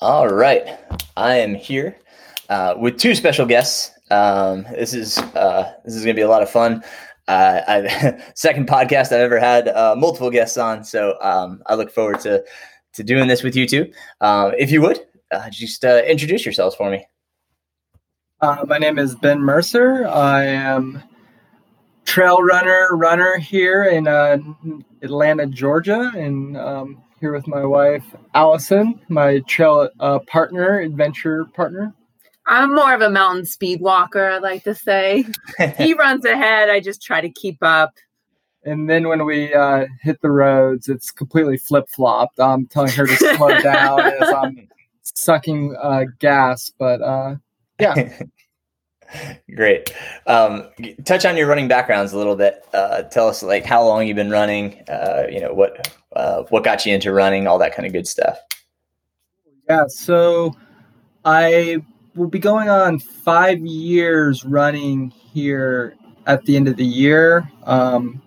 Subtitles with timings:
[0.00, 0.78] All right.
[1.16, 1.98] I am here
[2.48, 3.90] uh, with two special guests.
[4.12, 6.84] Um, this is uh, this is going to be a lot of fun.
[7.26, 11.90] Uh, I second podcast I've ever had uh, multiple guests on, so um, I look
[11.90, 12.44] forward to
[12.92, 13.92] to doing this with you two.
[14.20, 15.00] Uh, if you would
[15.32, 17.04] uh, just uh, introduce yourselves for me.
[18.40, 20.06] My name is Ben Mercer.
[20.06, 21.02] I am
[22.04, 24.06] trail runner runner here in
[25.02, 28.04] Atlanta, Georgia, and um, here with my wife
[28.34, 31.94] Allison, my trail uh, partner, adventure partner.
[32.46, 35.24] I'm more of a mountain speed walker, I like to say.
[35.76, 37.94] he runs ahead, I just try to keep up.
[38.64, 42.40] And then when we uh, hit the roads, it's completely flip flopped.
[42.40, 44.68] I'm telling her to slow down as I'm
[45.02, 47.36] sucking uh, gas, but uh,
[47.78, 48.22] yeah.
[49.54, 49.94] Great.
[50.26, 50.68] Um,
[51.04, 52.64] touch on your running backgrounds a little bit.
[52.74, 54.82] Uh, tell us like how long you've been running.
[54.88, 58.06] Uh, you know what uh, what got you into running, all that kind of good
[58.06, 58.38] stuff.
[59.68, 59.84] Yeah.
[59.88, 60.54] So
[61.24, 61.78] I
[62.14, 65.94] will be going on five years running here
[66.26, 67.50] at the end of the year.
[67.64, 68.22] Um,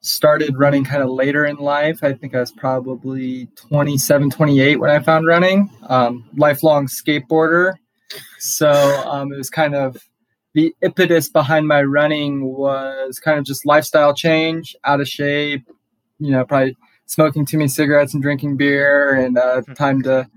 [0.00, 2.02] started running kind of later in life.
[2.02, 5.68] I think I was probably 27, 28 when I found running.
[5.88, 7.74] Um, lifelong skateboarder.
[8.38, 9.96] So um, it was kind of
[10.54, 15.68] the impetus behind my running was kind of just lifestyle change, out of shape,
[16.18, 16.76] you know, probably
[17.06, 19.72] smoking too many cigarettes and drinking beer, and uh, hmm.
[19.72, 20.28] time to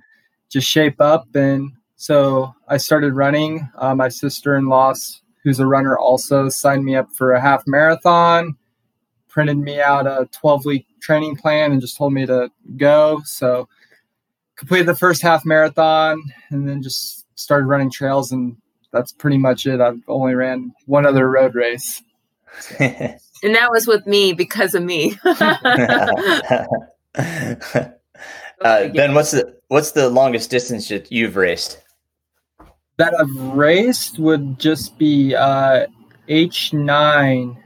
[0.50, 1.28] just shape up.
[1.36, 3.70] And so I started running.
[3.78, 4.94] Uh, my sister in law,
[5.44, 8.56] who's a runner, also signed me up for a half marathon
[9.30, 13.22] printed me out a 12 week training plan and just told me to go.
[13.24, 13.70] So
[14.58, 18.58] completed the first half marathon and then just started running trails and
[18.92, 19.80] that's pretty much it.
[19.80, 22.04] I've only ran one other road race.
[23.44, 25.18] and that was with me because of me.
[28.62, 31.82] uh, ben, what's the what's the longest distance that you've raced?
[32.98, 35.88] That I've raced would just be uh,
[36.28, 37.58] H nine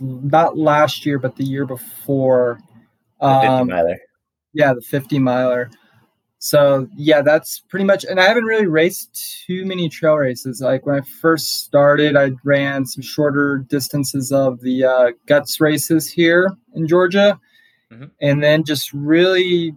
[0.00, 2.58] not last year, but the year before.
[3.20, 3.98] The 50 um, miler.
[4.52, 5.70] Yeah, the 50 miler.
[6.46, 8.04] So yeah, that's pretty much.
[8.04, 10.60] And I haven't really raced too many trail races.
[10.60, 16.08] Like when I first started, I ran some shorter distances of the uh, guts races
[16.08, 17.40] here in Georgia,
[17.90, 18.04] mm-hmm.
[18.20, 19.74] and then just really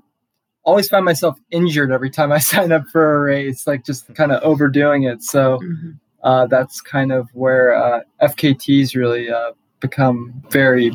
[0.62, 4.32] always find myself injured every time I sign up for a race, like just kind
[4.32, 5.24] of overdoing it.
[5.24, 5.92] So mm-hmm.
[6.22, 10.92] uh, that's kind of where uh, FKTs really uh, become very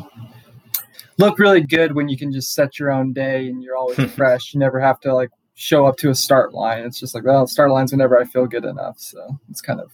[1.17, 4.53] look really good when you can just set your own day and you're always fresh.
[4.53, 6.83] You never have to like show up to a start line.
[6.83, 8.99] It's just like, well, start lines whenever I feel good enough.
[8.99, 9.91] So it's kind of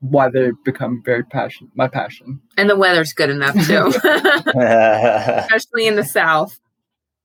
[0.00, 2.40] why they become very passion my passion.
[2.56, 3.92] And the weather's good enough too.
[4.58, 6.58] Especially in the south.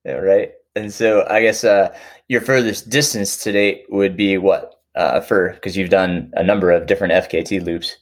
[0.04, 0.52] Yeah, right.
[0.76, 1.96] And so I guess uh,
[2.28, 4.74] your furthest distance to date would be what?
[4.94, 7.98] Uh, for because you've done a number of different FKT loops.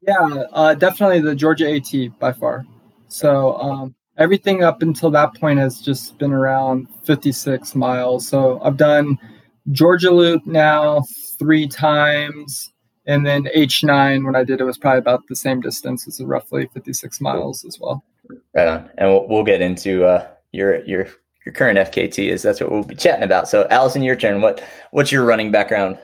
[0.00, 2.64] Yeah, uh, definitely the Georgia AT by far.
[3.08, 8.26] So um, everything up until that point has just been around 56 miles.
[8.26, 9.18] So I've done
[9.70, 11.04] Georgia Loop now
[11.38, 12.72] three times,
[13.06, 16.06] and then H9 when I did it was probably about the same distance.
[16.06, 18.04] It's roughly 56 miles as well.
[18.54, 21.08] Right on, and we'll, we'll get into uh, your your
[21.44, 23.48] your current FKT is that's what we'll be chatting about.
[23.48, 24.40] So Allison, your turn.
[24.40, 24.62] What
[24.92, 25.98] what's your running background?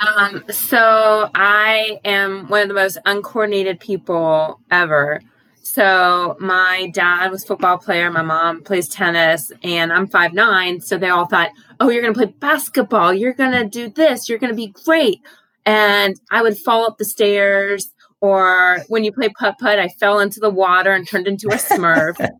[0.00, 5.20] Um, so I am one of the most uncoordinated people ever.
[5.68, 10.80] So my dad was football player, my mom plays tennis, and I'm five nine.
[10.80, 13.12] So they all thought, "Oh, you're gonna play basketball.
[13.12, 14.28] You're gonna do this.
[14.28, 15.20] You're gonna be great."
[15.66, 17.92] And I would fall up the stairs,
[18.22, 21.56] or when you play putt putt, I fell into the water and turned into a
[21.56, 22.16] Smurf.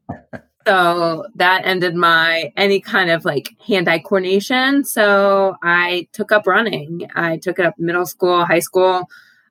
[0.66, 4.84] So that ended my any kind of like hand-eye coordination.
[4.84, 7.08] So I took up running.
[7.14, 9.08] I took it up middle school, high school.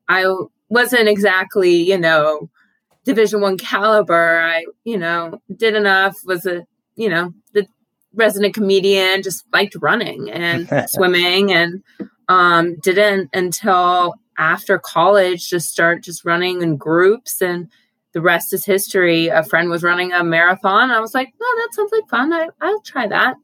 [0.08, 0.32] I
[0.70, 2.52] wasn't exactly, you know,
[3.08, 4.42] division one caliber.
[4.42, 7.66] I, you know, did enough, was a, you know, the
[8.14, 11.82] resident comedian, just liked running and swimming and
[12.30, 17.70] um didn't until after college just start just running in groups and
[18.12, 19.28] the rest is history.
[19.28, 20.92] A friend was running a marathon.
[20.92, 22.34] I was like, no, that sounds like fun.
[22.34, 23.36] I, I'll try that.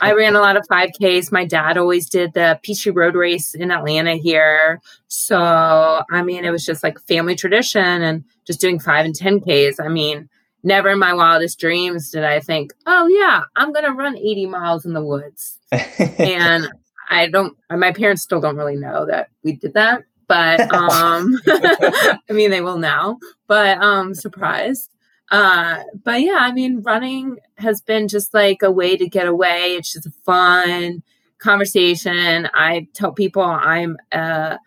[0.00, 1.32] I ran a lot of 5Ks.
[1.32, 4.80] My dad always did the Peachtree Road Race in Atlanta here.
[5.08, 9.84] So, I mean, it was just like family tradition and just doing 5 and 10Ks.
[9.84, 10.28] I mean,
[10.62, 14.46] never in my wildest dreams did I think, oh, yeah, I'm going to run 80
[14.46, 15.58] miles in the woods.
[15.70, 16.68] and
[17.10, 22.18] I don't, my parents still don't really know that we did that but um I
[22.30, 23.18] mean they will now.
[23.46, 24.88] But um surprised.
[25.32, 29.74] Uh but yeah, I mean running has been just like a way to get away.
[29.74, 31.02] It's just a fun,
[31.42, 32.48] conversation.
[32.54, 34.58] I tell people I'm a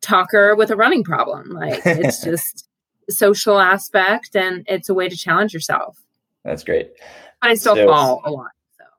[0.00, 1.50] talker with a running problem.
[1.50, 2.68] Like it's just
[3.10, 5.98] social aspect and it's a way to challenge yourself.
[6.44, 6.92] That's great.
[7.40, 8.50] But I still so, fall a lot.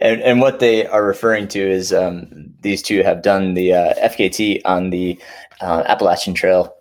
[0.00, 3.94] and, and what they are referring to is um, these two have done the uh,
[4.08, 5.18] FKT on the
[5.60, 6.74] uh, Appalachian Trail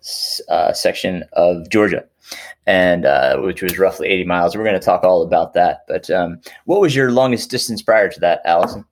[0.49, 2.05] uh, section of Georgia,
[2.65, 4.55] and uh, which was roughly 80 miles.
[4.55, 5.81] We're going to talk all about that.
[5.87, 8.85] But um, what was your longest distance prior to that, Allison?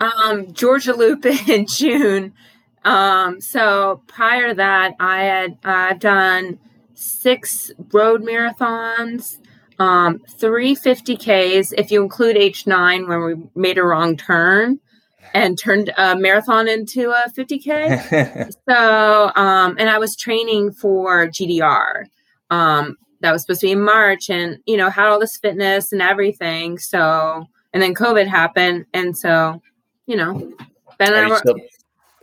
[0.00, 2.32] Um, Georgia Loop in June.
[2.84, 6.58] Um, so prior to that, I had I've done
[6.94, 9.38] six road marathons
[9.78, 14.80] um, three 50Ks if you include H9 when we made a wrong turn
[15.34, 18.52] and turned a marathon into a 50K.
[18.68, 22.04] so, um, and I was training for GDR.
[22.50, 25.92] Um, that was supposed to be in March and, you know, had all this fitness
[25.92, 26.78] and everything.
[26.78, 28.86] So, and then COVID happened.
[28.94, 29.60] And so,
[30.06, 30.52] you know,
[30.98, 31.56] Ben are, you still,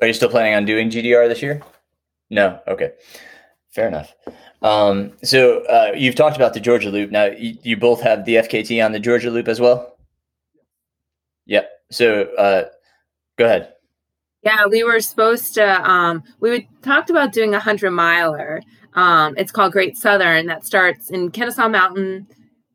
[0.01, 1.61] are you still planning on doing GDR this year?
[2.29, 2.59] No.
[2.67, 2.91] Okay.
[3.69, 4.13] Fair enough.
[4.61, 7.11] Um, so uh, you've talked about the Georgia Loop.
[7.11, 9.97] Now you, you, both have the FKT on the Georgia Loop as well.
[11.45, 11.69] Yep.
[11.91, 12.63] So uh,
[13.37, 13.73] go ahead.
[14.43, 15.89] Yeah, we were supposed to.
[15.89, 18.61] Um, we talked about doing a hundred miler.
[18.93, 20.45] Um, it's called Great Southern.
[20.45, 22.27] That starts in Kennesaw Mountain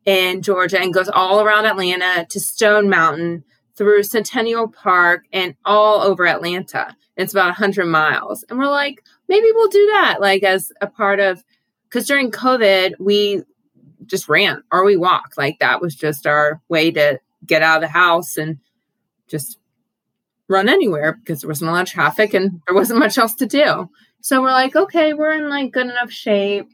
[0.05, 3.43] in Georgia and goes all around Atlanta to Stone Mountain
[3.75, 6.95] through Centennial Park and all over Atlanta.
[7.15, 8.43] It's about 100 miles.
[8.49, 11.43] And we're like, maybe we'll do that, like as a part of
[11.87, 13.43] because during COVID, we
[14.05, 15.37] just ran or we walked.
[15.37, 18.59] Like that was just our way to get out of the house and
[19.27, 19.57] just
[20.51, 23.45] run anywhere because there wasn't a lot of traffic and there wasn't much else to
[23.45, 23.89] do.
[24.21, 26.69] So we're like, okay, we're in like good enough shape.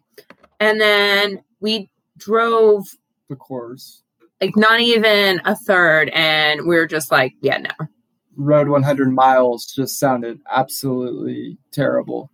[0.60, 2.86] And then we drove
[3.30, 4.04] the course.
[4.42, 6.10] Like not even a third.
[6.10, 7.88] And we are just like, yeah, no.
[8.36, 12.30] Road 100 miles just sounded absolutely terrible.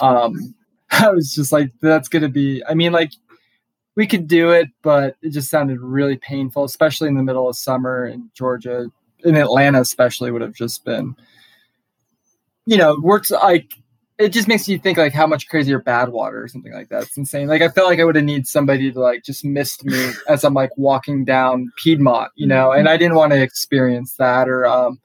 [0.00, 0.54] Um,
[0.90, 3.12] I was just like, that's going to be, I mean, like,
[3.94, 7.56] we could do it, but it just sounded really painful, especially in the middle of
[7.56, 8.92] summer in Georgia.
[9.24, 11.16] In Atlanta, especially, would have just been,
[12.66, 13.72] you know, works like,
[14.18, 17.02] it just makes you think like how much crazier Badwater or something like that.
[17.02, 17.46] It's insane.
[17.48, 20.44] Like I felt like I would have needed somebody to like just mist me as
[20.44, 24.66] I'm like walking down Piedmont, you know, and I didn't want to experience that or
[24.66, 25.00] um,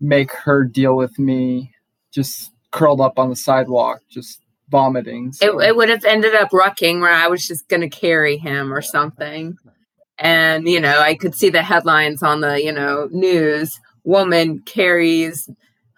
[0.00, 1.72] make her deal with me
[2.12, 5.32] just curled up on the sidewalk, just vomiting.
[5.32, 5.60] So.
[5.60, 8.72] It, it would have ended up rucking where I was just going to carry him
[8.72, 9.56] or something.
[10.18, 15.48] And, you know, I could see the headlines on the, you know, news woman carries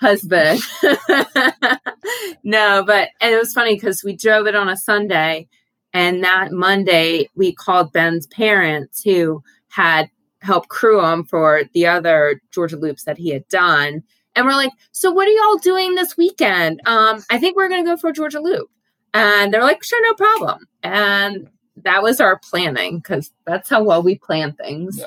[0.00, 0.61] husband.
[2.43, 5.49] no, but and it was funny because we drove it on a Sunday.
[5.93, 10.11] And that Monday, we called Ben's parents who had
[10.41, 14.03] helped crew him for the other Georgia loops that he had done
[14.38, 16.81] and we're like, so what are y'all doing this weekend?
[16.87, 18.70] Um, I think we're gonna go for a Georgia Loop.
[19.12, 20.61] And they're like, sure, no problem.
[20.85, 21.49] And
[21.85, 24.99] that was our planning because that's how well we plan things.
[24.99, 25.07] Yeah.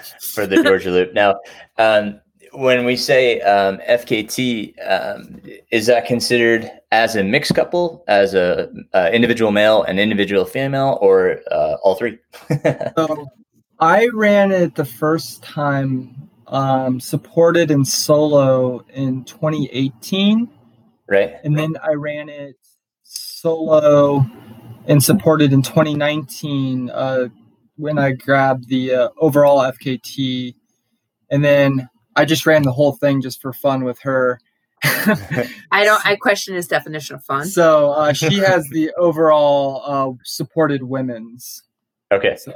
[0.34, 1.14] for the Georgia Loop.
[1.14, 1.40] Now,
[1.78, 2.20] um,
[2.52, 5.40] when we say um, FKT, um,
[5.70, 10.98] is that considered as a mixed couple, as a uh, individual male and individual female,
[11.00, 12.18] or uh, all three?
[12.96, 13.26] so
[13.80, 20.48] I ran it the first time um, supported in solo in 2018.
[21.08, 21.34] Right.
[21.44, 22.56] And then I ran it
[23.02, 24.26] solo
[24.86, 27.28] and supported in 2019 uh,
[27.76, 30.54] when I grabbed the uh, overall FKT.
[31.30, 34.38] And then I just ran the whole thing just for fun with her.
[34.84, 36.04] I don't.
[36.04, 37.46] I question his definition of fun.
[37.46, 41.62] So uh, she has the overall uh, supported women's.
[42.10, 42.36] Okay.
[42.36, 42.52] So.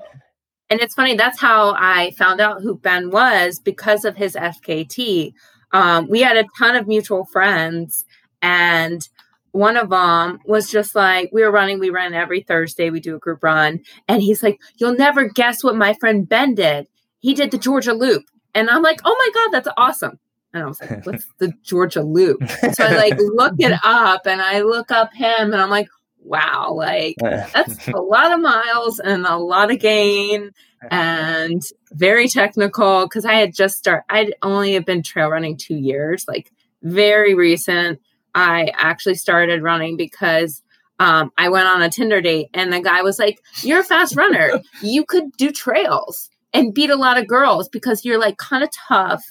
[0.68, 5.32] And it's funny, that's how I found out who Ben was because of his FKT.
[5.72, 8.04] Um, we had a ton of mutual friends,
[8.42, 9.08] and
[9.56, 13.16] one of them was just like, we were running, we run every Thursday, we do
[13.16, 13.80] a group run.
[14.06, 16.86] And he's like, You'll never guess what my friend Ben did.
[17.20, 18.24] He did the Georgia Loop.
[18.54, 20.18] And I'm like, Oh my God, that's awesome.
[20.52, 22.46] And I was like, What's the Georgia Loop?
[22.74, 25.88] So I like look it up and I look up him and I'm like,
[26.26, 30.50] wow, like that's a lot of miles and a lot of gain
[30.90, 35.76] and very technical because I had just started, I'd only have been trail running two
[35.76, 38.00] years, like very recent.
[38.36, 40.62] I actually started running because
[41.00, 44.14] um, I went on a Tinder date and the guy was like, You're a fast
[44.14, 44.60] runner.
[44.82, 48.70] you could do trails and beat a lot of girls because you're like kind of
[48.88, 49.24] tough.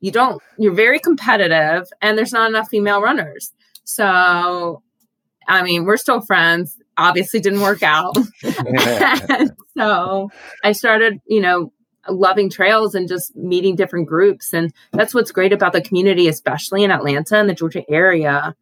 [0.00, 3.52] You don't, you're very competitive and there's not enough female runners.
[3.84, 4.82] So
[5.48, 6.76] I mean, we're still friends.
[6.96, 8.16] Obviously, didn't work out.
[9.76, 10.30] so
[10.62, 11.72] I started, you know,
[12.08, 14.52] loving trails and just meeting different groups.
[14.52, 18.54] And that's what's great about the community, especially in Atlanta and the Georgia area,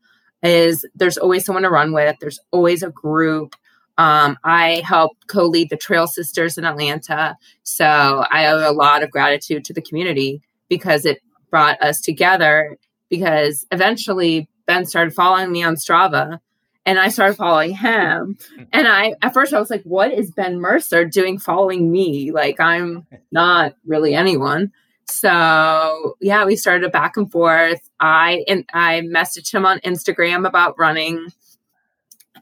[0.42, 2.16] is there's always someone to run with.
[2.20, 3.56] There's always a group.
[3.99, 9.11] Um, I helped co-lead the Trail Sisters in Atlanta, so I owe a lot of
[9.11, 11.20] gratitude to the community because it
[11.50, 12.78] brought us together.
[13.11, 16.38] Because eventually Ben started following me on Strava,
[16.87, 18.37] and I started following him.
[18.37, 18.62] Mm-hmm.
[18.72, 22.32] And I, at first, I was like, what is Ben Mercer doing following me?
[22.32, 24.72] Like, I'm not really anyone.
[25.06, 27.80] So, yeah, we started a back and forth.
[27.99, 31.28] I, and I messaged him on Instagram about running.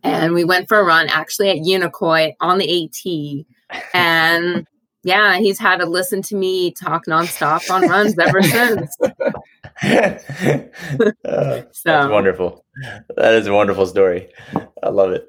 [0.02, 3.83] And we went for a run actually at Unicoi on the AT.
[3.95, 4.66] And
[5.02, 8.97] yeah, he's had to listen to me talk nonstop on runs ever since.
[9.85, 12.64] uh, so that's wonderful.
[13.16, 14.28] That is a wonderful story.
[14.82, 15.28] I love it.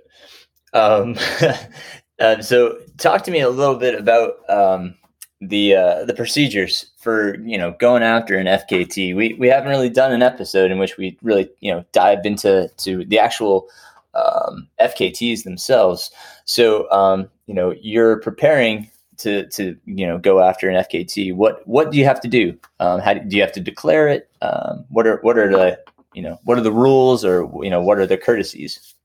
[0.74, 1.15] Um,
[2.20, 4.96] um, so, talk to me a little bit about um,
[5.41, 9.15] the uh, the procedures for you know going after an FKT.
[9.15, 12.70] We we haven't really done an episode in which we really you know dived into
[12.77, 13.68] to the actual
[14.13, 16.12] um, FKTs themselves.
[16.46, 18.89] So, um, you know, you're preparing
[19.20, 22.58] to to you know go after an FKT, what what do you have to do?
[22.80, 24.30] Um, how do, you have to declare it?
[24.42, 25.80] Um, what are what are the
[26.14, 28.96] you know what are the rules or you know what are the courtesies?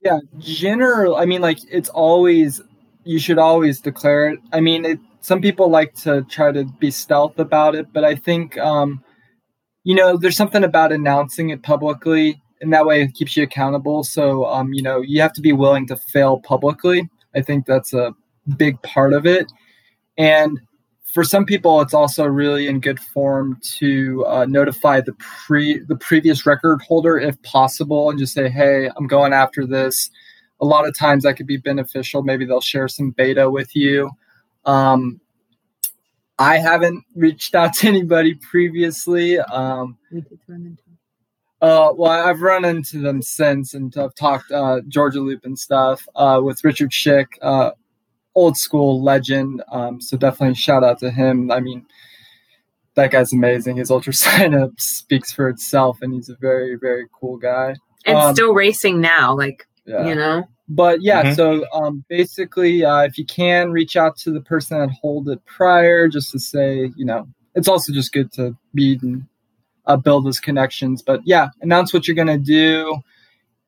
[0.00, 1.16] Yeah, general.
[1.16, 2.60] I mean, like it's always
[3.04, 4.38] you should always declare it.
[4.52, 8.14] I mean, it, some people like to try to be stealth about it, but I
[8.14, 9.02] think um,
[9.82, 14.04] you know there's something about announcing it publicly, and that way it keeps you accountable.
[14.04, 17.08] So um, you know you have to be willing to fail publicly.
[17.34, 18.14] I think that's a
[18.56, 19.50] big part of it.
[20.16, 20.60] And
[21.04, 25.96] for some people, it's also really in good form to uh, notify the pre the
[25.96, 30.10] previous record holder if possible, and just say, "Hey, I'm going after this."
[30.60, 32.22] A lot of times that could be beneficial.
[32.22, 34.10] Maybe they'll share some beta with you.
[34.64, 35.20] Um,
[36.38, 39.38] I haven't reached out to anybody previously.
[39.38, 39.96] Um,
[41.60, 46.06] uh, well, I've run into them since, and I've talked uh, Georgia Loop and stuff
[46.16, 47.26] uh, with Richard Schick.
[48.34, 49.62] Uh, old school legend.
[49.70, 51.50] Um, so definitely shout out to him.
[51.50, 51.86] I mean,
[52.94, 53.76] that guy's amazing.
[53.76, 57.74] His ultra sign up speaks for itself, and he's a very, very cool guy.
[58.06, 60.06] And um, still racing now, like yeah.
[60.06, 60.44] you know.
[60.68, 61.34] But yeah, mm-hmm.
[61.34, 65.44] so um, basically, uh, if you can reach out to the person that hold it
[65.44, 69.26] prior, just to say, you know, it's also just good to meet and
[69.86, 71.02] uh, build those connections.
[71.02, 72.96] But yeah, announce what you're gonna do,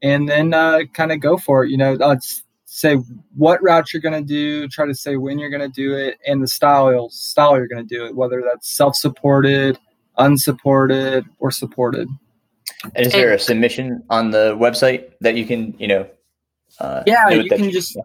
[0.03, 1.71] and then uh, kind of go for it.
[1.71, 2.43] You know, uh, it's
[2.77, 2.97] say
[3.35, 6.19] what route you're going to do, try to say when you're going to do it,
[6.27, 9.79] and the style style you're going to do it, whether that's self-supported,
[10.19, 12.07] unsupported, or supported.
[12.95, 16.07] And is there a submission on the website that you can, you know?
[16.79, 17.97] Uh, yeah, you can just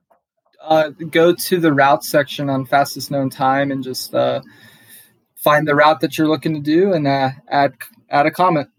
[0.63, 4.39] uh, go to the route section on fastest known time and just uh,
[5.35, 7.73] find the route that you're looking to do and uh, add
[8.09, 8.69] add a comment.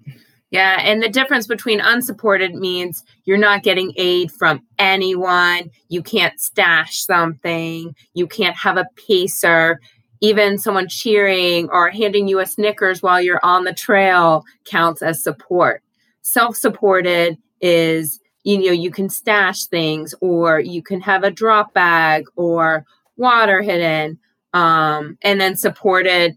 [0.52, 5.70] Yeah, and the difference between unsupported means you're not getting aid from anyone.
[5.88, 7.96] You can't stash something.
[8.12, 9.80] You can't have a pacer.
[10.20, 15.22] Even someone cheering or handing you a Snickers while you're on the trail counts as
[15.22, 15.82] support.
[16.20, 21.72] Self supported is, you know, you can stash things or you can have a drop
[21.72, 22.84] bag or
[23.16, 24.18] water hidden.
[24.52, 26.36] Um, and then supported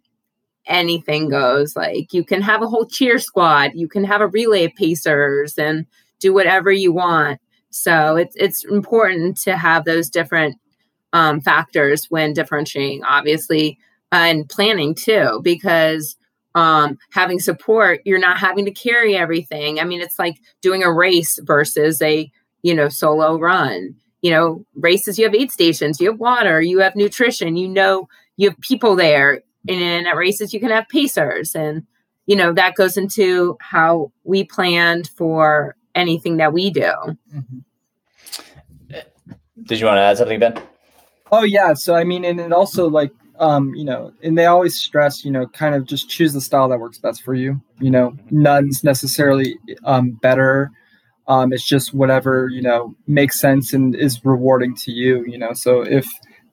[0.67, 1.75] anything goes.
[1.75, 5.57] Like you can have a whole cheer squad, you can have a relay of pacers
[5.57, 5.85] and
[6.19, 7.39] do whatever you want.
[7.69, 10.57] So it's it's important to have those different
[11.13, 13.77] um, factors when differentiating, obviously,
[14.11, 16.15] and planning too, because
[16.55, 19.79] um, having support, you're not having to carry everything.
[19.79, 22.31] I mean, it's like doing a race versus a
[22.63, 23.95] you know solo run.
[24.21, 28.07] You know, races you have aid stations, you have water, you have nutrition, you know,
[28.37, 31.85] you have people there and at races you can have pacers and
[32.25, 36.91] you know that goes into how we planned for anything that we do.
[37.33, 37.59] Mm-hmm.
[39.63, 40.61] did you want to add something ben?
[41.31, 44.77] Oh yeah so i mean and it also like um you know and they always
[44.77, 47.61] stress you know kind of just choose the style that works best for you.
[47.79, 50.71] You know none's necessarily um better.
[51.27, 55.53] Um it's just whatever you know makes sense and is rewarding to you you know
[55.53, 56.07] so if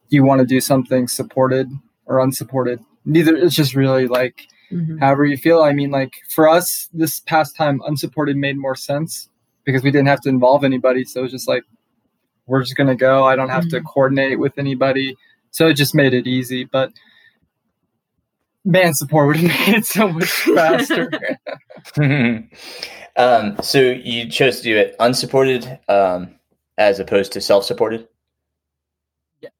[0.09, 1.71] you want to do something supported
[2.05, 4.97] or unsupported neither it's just really like mm-hmm.
[4.97, 5.61] however you feel.
[5.61, 9.29] I mean like for us this past time unsupported made more sense
[9.63, 11.03] because we didn't have to involve anybody.
[11.05, 11.63] So it was just like
[12.47, 13.25] we're just gonna go.
[13.25, 13.77] I don't have mm-hmm.
[13.77, 15.15] to coordinate with anybody.
[15.51, 16.65] So it just made it easy.
[16.65, 16.91] But
[18.65, 21.09] man support would have made it so much faster.
[23.15, 26.35] Um, so you chose to do it unsupported um,
[26.77, 28.07] as opposed to self-supported?
[29.41, 29.51] Yes.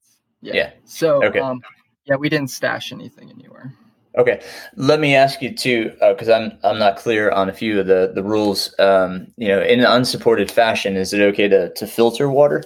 [0.41, 0.71] Yeah, yeah.
[0.85, 1.39] so okay.
[1.39, 1.61] um,
[2.05, 3.73] Yeah, we didn't stash anything anywhere.
[4.15, 4.43] Okay,
[4.75, 7.87] let me ask you too, because uh, I'm I'm not clear on a few of
[7.87, 8.73] the the rules.
[8.77, 12.63] Um, you know, in an unsupported fashion, is it okay to to filter water?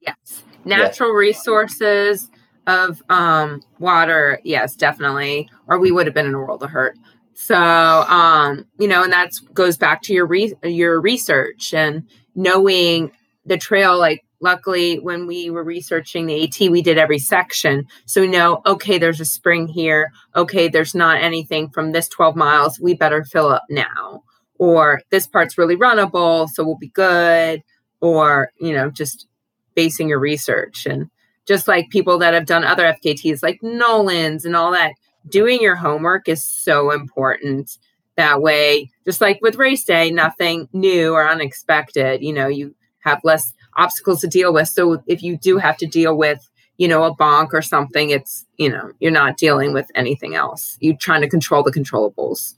[0.00, 1.18] Yes, natural yeah.
[1.18, 2.30] resources
[2.68, 4.40] of um, water.
[4.44, 5.50] Yes, definitely.
[5.66, 6.96] Or we would have been in a world of hurt.
[7.34, 13.10] So, um, you know, and that goes back to your re- your research and knowing
[13.46, 17.86] the trail like luckily when we were researching the AT, we did every section.
[18.06, 20.12] So we know, okay, there's a spring here.
[20.36, 22.80] Okay, there's not anything from this 12 miles.
[22.80, 24.22] We better fill up now.
[24.58, 27.62] Or this part's really runnable, so we'll be good.
[28.00, 29.26] Or, you know, just
[29.74, 30.86] basing your research.
[30.86, 31.10] And
[31.46, 34.92] just like people that have done other FKTs like Nolan's and all that,
[35.28, 37.78] doing your homework is so important.
[38.16, 42.20] That way, just like with race day, nothing new or unexpected.
[42.20, 44.68] You know, you have less obstacles to deal with.
[44.68, 48.44] So if you do have to deal with, you know, a bonk or something, it's,
[48.58, 50.76] you know, you're not dealing with anything else.
[50.80, 52.54] You're trying to control the controllables.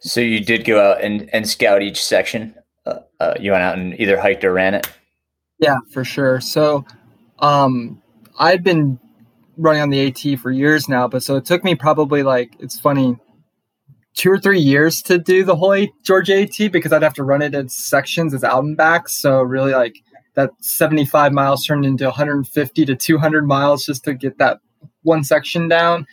[0.00, 2.54] So you did go out and, and scout each section.
[2.86, 4.88] Uh, uh, you went out and either hiked or ran it.
[5.58, 6.40] Yeah, for sure.
[6.40, 6.84] So,
[7.40, 8.00] um,
[8.38, 9.00] I've been
[9.56, 12.78] running on the AT for years now, but so it took me probably like it's
[12.78, 13.16] funny
[14.14, 17.42] two or three years to do the whole Georgia AT because I'd have to run
[17.42, 19.08] it in sections as out and back.
[19.08, 19.96] So really like
[20.38, 24.60] that 75 miles turned into 150 to 200 miles just to get that
[25.02, 26.06] one section down.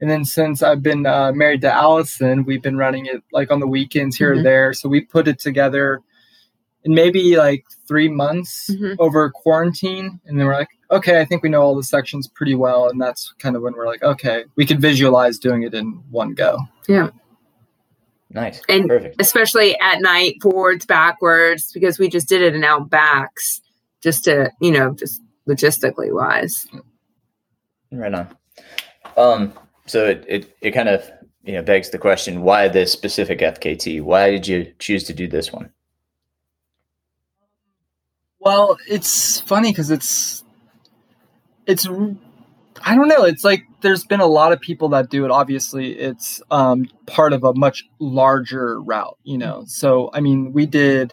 [0.00, 3.60] And then since I've been uh, married to Allison, we've been running it like on
[3.60, 4.40] the weekends here mm-hmm.
[4.40, 4.72] or there.
[4.72, 6.00] So we put it together
[6.84, 8.94] in maybe like three months mm-hmm.
[8.98, 10.20] over quarantine.
[10.24, 12.88] And then we're like, okay, I think we know all the sections pretty well.
[12.88, 16.32] And that's kind of when we're like, okay, we can visualize doing it in one
[16.32, 16.60] go.
[16.88, 17.10] Yeah.
[18.30, 18.62] Nice.
[18.70, 19.20] And Perfect.
[19.20, 23.60] especially at night, forwards, backwards, because we just did it in out backs
[24.06, 26.64] just to, you know, just logistically wise.
[27.90, 28.28] Right on.
[29.16, 29.52] Um,
[29.86, 31.10] so it, it, it kind of,
[31.42, 34.00] you know, begs the question, why this specific FKT?
[34.02, 35.70] Why did you choose to do this one?
[38.38, 40.44] Well, it's funny because it's,
[41.66, 43.24] it's I don't know.
[43.24, 45.32] It's like there's been a lot of people that do it.
[45.32, 49.64] Obviously, it's um, part of a much larger route, you know.
[49.66, 51.12] So, I mean, we did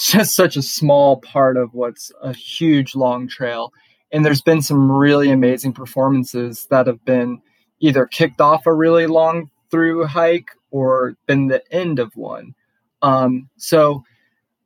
[0.10, 3.72] just such a small part of what's a huge long trail.
[4.12, 7.40] And there's been some really amazing performances that have been
[7.80, 12.54] either kicked off a really long through hike or been the end of one.
[13.02, 14.04] Um, so,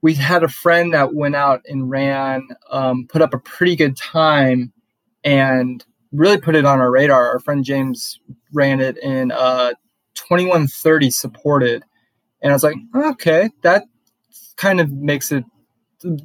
[0.04, 3.96] we had a friend that went out and ran, um, put up a pretty good
[3.96, 4.70] time,
[5.24, 7.30] and really put it on our radar.
[7.30, 8.20] Our friend James
[8.52, 9.72] ran it in uh,
[10.12, 11.84] 2130 supported.
[12.42, 13.84] And I was like, okay, that
[14.56, 15.44] kind of makes it,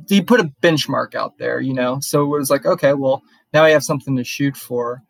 [0.07, 1.99] he put a benchmark out there, you know?
[2.01, 3.21] So it was like, okay, well,
[3.53, 5.03] now I have something to shoot for.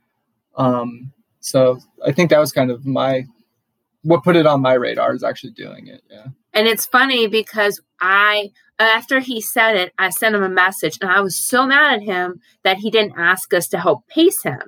[0.55, 3.25] Um, so I think that was kind of my,
[4.03, 6.01] what put it on my radar is actually doing it.
[6.09, 6.27] Yeah.
[6.53, 11.09] And it's funny because I, after he said it, I sent him a message and
[11.09, 14.61] I was so mad at him that he didn't ask us to help pace him.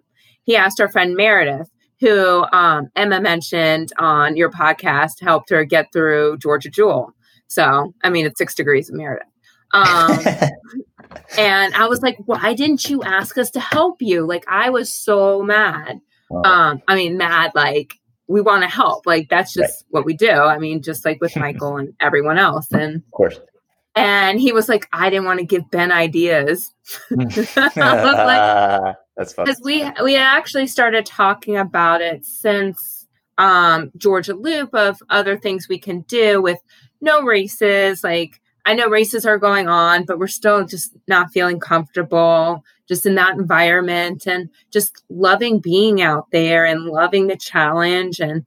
[0.44, 5.94] He asked our friend Meredith, who um, Emma mentioned on your podcast, helped her get
[5.94, 7.14] through Georgia Jewel.
[7.52, 9.28] So, I mean, it's six degrees of Meredith.
[9.74, 10.20] Um,
[11.38, 14.26] and I was like, why didn't you ask us to help you?
[14.26, 16.00] Like, I was so mad.
[16.30, 16.42] Wow.
[16.44, 17.96] Um, I mean, mad, like,
[18.32, 19.06] we want to help.
[19.06, 19.86] Like that's just right.
[19.90, 20.32] what we do.
[20.32, 22.72] I mean, just like with Michael and everyone else.
[22.72, 23.40] And of course.
[23.94, 26.74] And he was like, I didn't want to give Ben ideas.
[27.12, 29.46] like, that's funny.
[29.46, 33.06] Because we we actually started talking about it since
[33.38, 36.60] um Georgia Loop of other things we can do with
[37.02, 38.04] no races.
[38.04, 43.06] Like I know races are going on, but we're still just not feeling comfortable just
[43.06, 48.20] in that environment and just loving being out there and loving the challenge.
[48.20, 48.46] And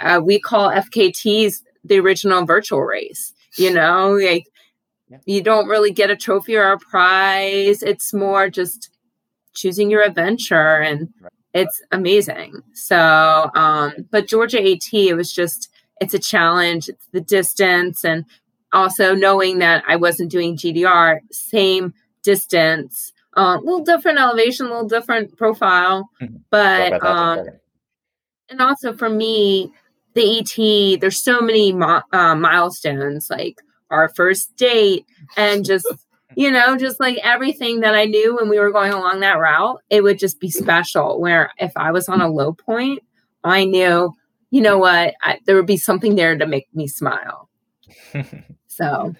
[0.00, 3.32] uh, we call FKTs the original virtual race.
[3.56, 4.46] You know, like
[5.08, 5.18] yeah.
[5.26, 7.82] you don't really get a trophy or a prize.
[7.82, 8.90] It's more just
[9.54, 11.08] choosing your adventure and
[11.52, 12.52] it's amazing.
[12.72, 16.88] So, um, but Georgia AT, it was just, it's a challenge.
[16.88, 18.24] It's the distance and
[18.72, 24.68] also knowing that I wasn't doing GDR, same distance a uh, little different elevation, a
[24.70, 26.36] little different profile, mm-hmm.
[26.50, 27.46] but um,
[28.48, 29.72] and also for me,
[30.14, 31.00] the AT.
[31.00, 35.86] There's so many uh, milestones, like our first date, and just
[36.36, 39.80] you know, just like everything that I knew when we were going along that route,
[39.90, 41.20] it would just be special.
[41.20, 43.02] Where if I was on a low point,
[43.42, 44.12] I knew,
[44.54, 47.48] you know what, I, there would be something there to make me smile.
[48.68, 49.12] so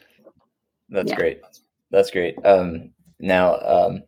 [0.89, 1.17] that's yeah.
[1.17, 1.41] great.
[1.91, 2.37] That's great.
[2.47, 4.05] Um, now, um,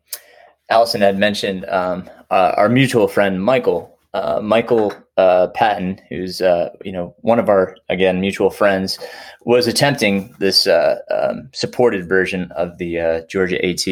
[0.69, 3.93] Allison had mentioned um, uh, our mutual friend Michael.
[4.13, 8.97] Uh, Michael uh, Patton, who's uh, you know one of our again mutual friends,
[9.43, 13.85] was attempting this uh, um, supported version of the uh, Georgia AT,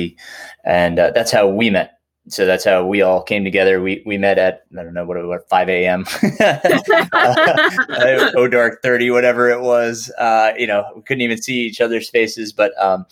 [0.64, 1.95] and that's how we met
[2.28, 3.82] so that's how we all came together.
[3.82, 6.06] We we met at I don't know what it was, five a.m.
[6.40, 10.12] uh, oh dark thirty, whatever it was.
[10.18, 13.06] Uh, you know, we couldn't even see each other's faces, but um,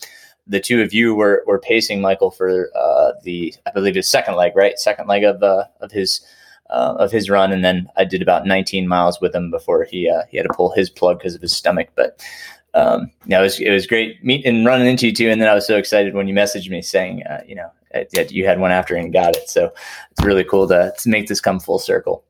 [0.46, 4.34] the two of you were were pacing Michael for uh, the I believe his second
[4.34, 4.78] leg, right?
[4.78, 6.20] Second leg of uh, of his
[6.70, 10.08] uh, of his run, and then I did about 19 miles with him before he
[10.08, 11.90] uh, he had to pull his plug because of his stomach.
[11.94, 12.20] But
[12.74, 15.48] um, know, it was it was great meeting and running into you too, and then
[15.48, 17.70] I was so excited when you messaged me saying, you know,
[18.30, 19.48] you had one after and got it.
[19.48, 19.72] So
[20.10, 22.24] it's really cool to, to make this come full circle.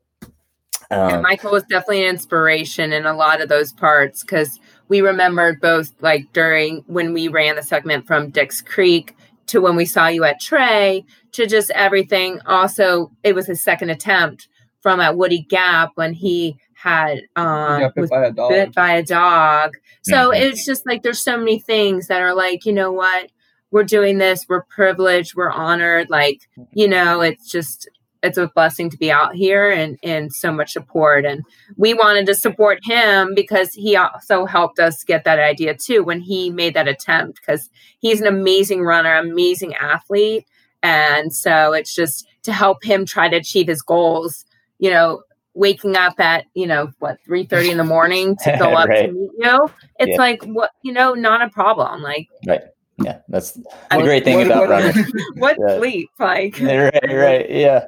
[0.91, 5.01] Um, yeah, Michael was definitely an inspiration in a lot of those parts because we
[5.01, 9.15] remembered both like during when we ran the segment from Dicks Creek
[9.47, 12.39] to when we saw you at Tray to just everything.
[12.45, 14.47] Also, it was his second attempt
[14.81, 19.75] from at Woody Gap when he had um he bit, by bit, by a dog.
[20.03, 20.43] So mm-hmm.
[20.43, 23.31] it's just like there's so many things that are like, you know what,
[23.75, 26.39] we're doing this we're privileged we're honored like
[26.71, 27.89] you know it's just
[28.23, 31.43] it's a blessing to be out here and and so much support and
[31.75, 36.21] we wanted to support him because he also helped us get that idea too when
[36.21, 40.45] he made that attempt because he's an amazing runner amazing athlete
[40.81, 44.45] and so it's just to help him try to achieve his goals
[44.79, 45.21] you know
[45.53, 49.07] waking up at you know what 3 30 in the morning to go up right.
[49.07, 50.17] to meet you it's yeah.
[50.17, 52.61] like what you know not a problem like right
[52.97, 55.05] yeah, that's the great thing what, about what, running.
[55.35, 55.77] what yeah.
[55.77, 56.59] sleep like?
[56.61, 57.87] right, right, yeah.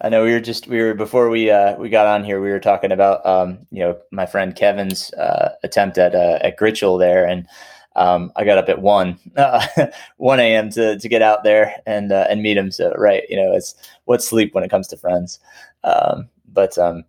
[0.00, 2.40] I know we were just we were before we uh, we got on here.
[2.40, 6.58] We were talking about um, you know my friend Kevin's uh, attempt at uh, at
[6.58, 7.46] Gritchell there, and
[7.96, 9.66] um, I got up at one uh,
[10.18, 10.68] one a.m.
[10.70, 12.70] to to get out there and uh, and meet him.
[12.70, 15.40] So right, you know, it's what sleep when it comes to friends.
[15.82, 17.04] Um, but um,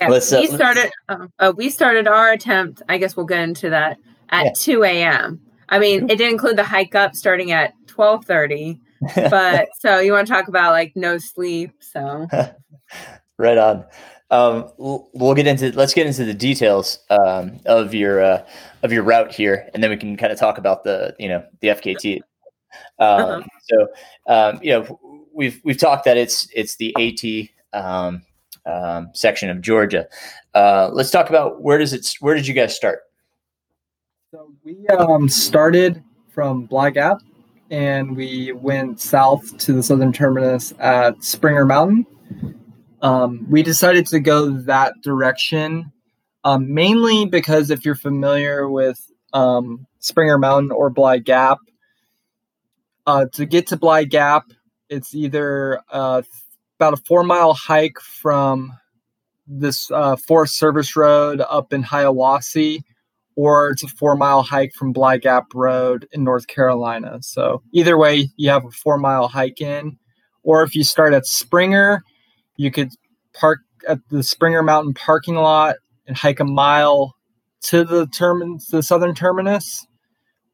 [0.00, 2.82] yeah, let's, uh, we started uh, we started our attempt.
[2.88, 3.98] I guess we'll get into that
[4.28, 4.52] at yeah.
[4.54, 5.40] two a.m.
[5.72, 8.78] I mean, it did include the hike up starting at twelve thirty.
[9.16, 11.72] But so you want to talk about like no sleep?
[11.80, 12.28] So
[13.38, 13.84] right on.
[14.30, 18.46] Um, we'll get into let's get into the details um, of your uh,
[18.82, 21.44] of your route here, and then we can kind of talk about the you know
[21.60, 22.20] the FKT.
[22.98, 23.42] Um, uh-huh.
[23.62, 23.88] So
[24.32, 25.00] um, you know
[25.34, 26.94] we've we've talked that it's it's the
[27.74, 28.22] AT um,
[28.66, 30.06] um, section of Georgia.
[30.54, 33.00] Uh, let's talk about where does it where did you guys start?
[34.64, 37.18] We um, started from Bly Gap
[37.68, 42.06] and we went south to the southern terminus at Springer Mountain.
[43.00, 45.90] Um, we decided to go that direction
[46.44, 51.58] um, mainly because if you're familiar with um, Springer Mountain or Bly Gap,
[53.04, 54.44] uh, to get to Bly Gap,
[54.88, 56.22] it's either uh,
[56.78, 58.78] about a four mile hike from
[59.44, 62.84] this uh, Forest Service Road up in Hiawassee
[63.36, 67.18] or it's a four mile hike from Bly Gap Road in North Carolina.
[67.22, 69.98] So either way, you have a four mile hike in.
[70.42, 72.02] Or if you start at Springer,
[72.56, 72.90] you could
[73.32, 77.14] park at the Springer Mountain parking lot and hike a mile
[77.62, 79.86] to the term the southern terminus.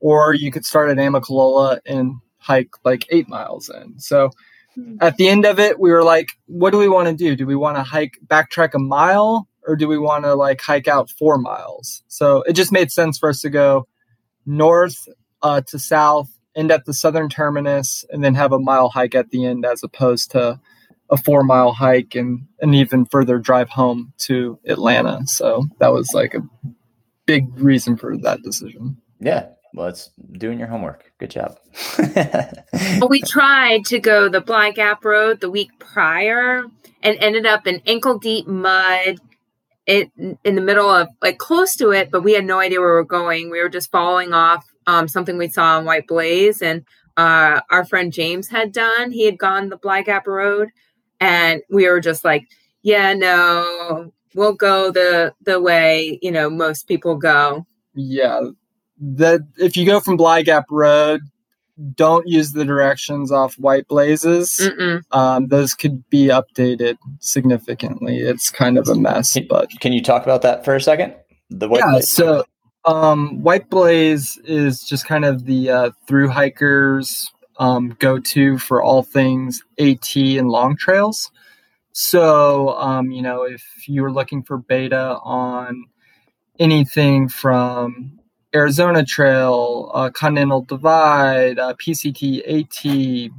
[0.00, 3.98] Or you could start at Amicalola and hike like eight miles in.
[3.98, 4.30] So
[4.74, 4.96] hmm.
[5.00, 7.34] at the end of it, we were like, what do we want to do?
[7.34, 10.88] Do we want to hike backtrack a mile or do we want to like hike
[10.88, 12.02] out four miles?
[12.08, 13.86] So it just made sense for us to go
[14.46, 15.06] north
[15.42, 19.30] uh, to south, end at the southern terminus, and then have a mile hike at
[19.30, 20.58] the end as opposed to
[21.10, 25.20] a four mile hike and an even further drive home to Atlanta.
[25.26, 26.42] So that was like a
[27.26, 28.96] big reason for that decision.
[29.20, 29.48] Yeah.
[29.74, 31.12] Well, it's doing your homework.
[31.18, 31.58] Good job.
[31.98, 36.64] well, we tried to go the Bly Gap Road the week prior
[37.02, 39.20] and ended up in ankle deep mud
[39.88, 42.94] in the middle of like close to it, but we had no idea where we
[42.94, 43.50] were going.
[43.50, 46.84] We were just following off um, something we saw on White Blaze, and
[47.16, 49.10] uh, our friend James had done.
[49.10, 50.68] He had gone the Bly Gap Road,
[51.20, 52.44] and we were just like,
[52.82, 58.42] "Yeah, no, we'll go the the way you know most people go." Yeah,
[59.00, 61.22] that if you go from Bly Gap Road,
[61.94, 64.60] don't use the directions off white blazes.
[65.12, 68.18] Um, those could be updated significantly.
[68.18, 69.34] It's kind of a mess.
[69.34, 71.14] Can, but can you talk about that for a second?
[71.50, 71.92] The white yeah.
[71.92, 72.12] Blaze?
[72.12, 72.44] So
[72.84, 78.82] um, white blaze is just kind of the uh, through hikers um, go to for
[78.82, 81.30] all things AT and long trails.
[81.92, 85.84] So um, you know if you were looking for beta on
[86.58, 88.17] anything from
[88.54, 93.30] Arizona Trail, uh, Continental Divide, uh, PCT, AT,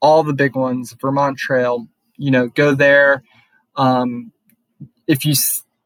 [0.00, 1.86] all the big ones, Vermont Trail.
[2.16, 3.22] You know, go there.
[3.76, 4.32] Um,
[5.06, 5.34] if you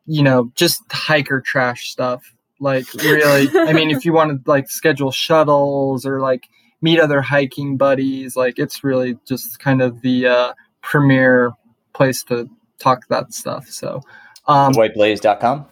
[0.07, 2.23] you know just hiker trash stuff,
[2.61, 6.45] like really, I mean, if you want to like schedule shuttles or like
[6.81, 10.53] meet other hiking buddies, like it's really just kind of the uh,
[10.83, 11.53] premier
[11.93, 13.69] place to talk that stuff.
[13.69, 14.01] So.
[14.47, 15.67] Um, Whiteblaze.com.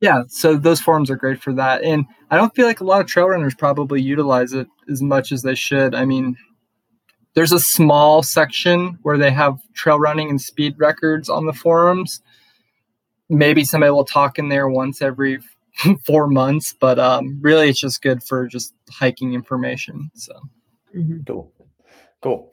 [0.00, 1.82] yeah, so those forums are great for that.
[1.82, 5.30] And I don't feel like a lot of trail runners probably utilize it as much
[5.32, 5.94] as they should.
[5.94, 6.36] I mean,
[7.34, 12.22] there's a small section where they have trail running and speed records on the forums.
[13.28, 15.38] Maybe somebody will talk in there once every
[16.06, 20.10] four months, but um, really it's just good for just hiking information.
[20.14, 20.32] So
[20.96, 21.24] Mhm.
[21.26, 21.52] Cool.
[22.20, 22.52] Cool.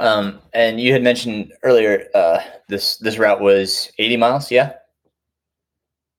[0.00, 4.50] Um, and you had mentioned earlier uh, this this route was 80 miles.
[4.50, 4.72] Yeah.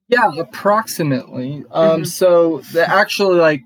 [0.10, 1.64] Yeah, approximately.
[1.72, 2.08] Um, Mhm.
[2.08, 3.64] So the actually like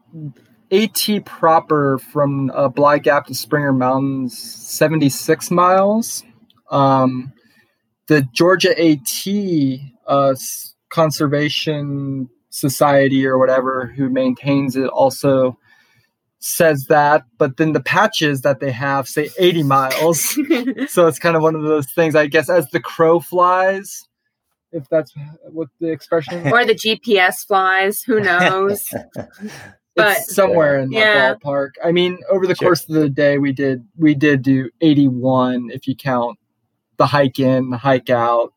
[0.72, 6.24] AT proper from uh, Bly Gap to Springer Mountains, seventy six miles.
[6.70, 7.32] Um,
[8.08, 9.26] the Georgia AT
[10.08, 10.36] uh,
[10.90, 15.58] Conservation Society or whatever who maintains it also
[16.40, 20.38] says that, but then the patches that they have say eighty miles.
[20.90, 24.04] so it's kind of one of those things, I guess, as the crow flies.
[24.74, 28.02] If that's what the expression or the GPS flies.
[28.02, 28.84] Who knows?
[29.96, 31.14] But- it's somewhere in Yeah.
[31.14, 31.74] that ballpark.
[31.84, 32.70] I mean, over the Sure.
[32.70, 36.40] course of the day, we did we did do eighty one if you count
[36.98, 38.54] the hike in, the hike out,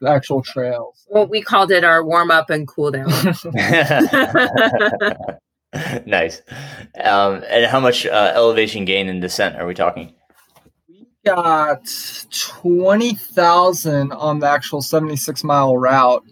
[0.00, 1.06] the actual trails.
[1.10, 3.10] well, we called it our warm up and cool down.
[6.06, 6.40] nice.
[6.98, 10.14] Um, and how much uh, elevation gain and descent are we talking?
[11.36, 16.24] We got twenty thousand on the actual seventy six mile route,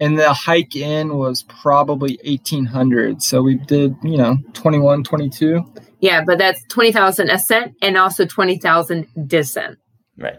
[0.00, 3.22] and the hike in was probably eighteen hundred.
[3.22, 5.64] So we did you know 21, 22.
[6.00, 9.78] yeah, but that's twenty thousand ascent and also twenty thousand descent.
[10.16, 10.38] Right.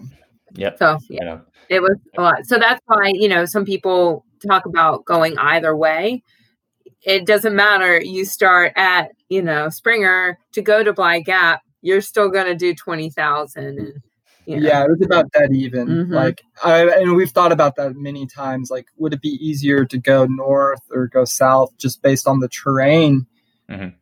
[0.54, 0.78] Yep.
[0.80, 1.22] So yeah.
[1.22, 1.42] I know.
[1.70, 2.46] It was a lot.
[2.48, 6.24] So that's why, you know, some people talk about going either way.
[7.04, 8.02] It doesn't matter.
[8.02, 12.56] You start at, you know, Springer to go to Bly Gap, you're still going to
[12.56, 13.64] do 20,000.
[13.64, 13.94] And,
[14.46, 15.88] you know, Yeah, it was about that even.
[15.88, 16.14] Mhm.
[16.14, 18.70] Like, I, and we've thought about that many times.
[18.72, 22.50] Like, would it be easier to go north or go south just based on the
[22.50, 23.28] terrain?
[23.70, 23.94] Mhm.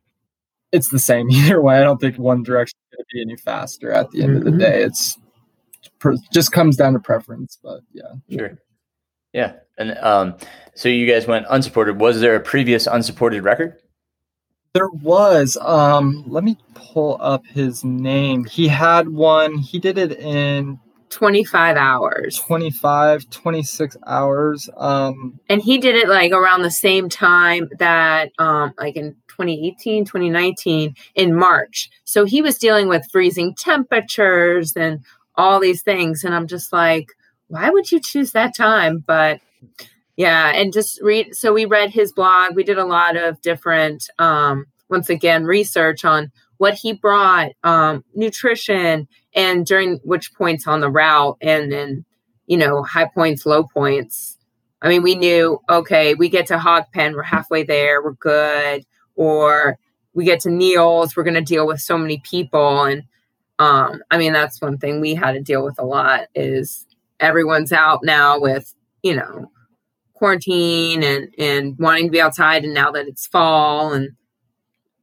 [0.72, 1.76] It's the same either way.
[1.78, 4.44] I don't think one direction is going to be any faster at the end of
[4.44, 4.58] the Mhm.
[4.58, 4.82] day.
[4.82, 5.18] It's
[6.32, 7.58] just comes down to preference.
[7.62, 8.58] But yeah, Sure.
[9.32, 9.52] Yeah.
[9.76, 10.36] And um,
[10.74, 12.00] so you guys went unsupported.
[12.00, 13.78] Was there a previous unsupported record?
[14.72, 15.56] There was.
[15.60, 18.44] Um, let me pull up his name.
[18.44, 19.58] He had one.
[19.58, 20.78] He did it in
[21.10, 22.38] 25 hours.
[22.38, 24.68] 25, 26 hours.
[24.76, 30.04] Um, And he did it like around the same time that, um, like in 2018,
[30.04, 31.90] 2019, in March.
[32.04, 35.00] So he was dealing with freezing temperatures and
[35.34, 36.24] all these things.
[36.24, 37.08] And I'm just like,
[37.46, 39.02] why would you choose that time?
[39.06, 39.40] But
[40.18, 41.34] yeah, and just read.
[41.34, 42.54] So we read his blog.
[42.54, 48.04] We did a lot of different, um, once again, research on what he brought, um,
[48.14, 52.04] nutrition, and during which points on the route, and then,
[52.46, 54.36] you know, high points, low points.
[54.82, 58.84] I mean, we knew, okay, we get to Hogpen, we're halfway there, we're good.
[59.14, 59.78] Or
[60.14, 62.84] we get to Neels, we're going to deal with so many people.
[62.84, 63.02] And
[63.58, 66.86] um, I mean, that's one thing we had to deal with a lot is
[67.18, 69.50] everyone's out now with, you know,
[70.18, 72.64] quarantine and, and wanting to be outside.
[72.64, 74.10] And now that it's fall and,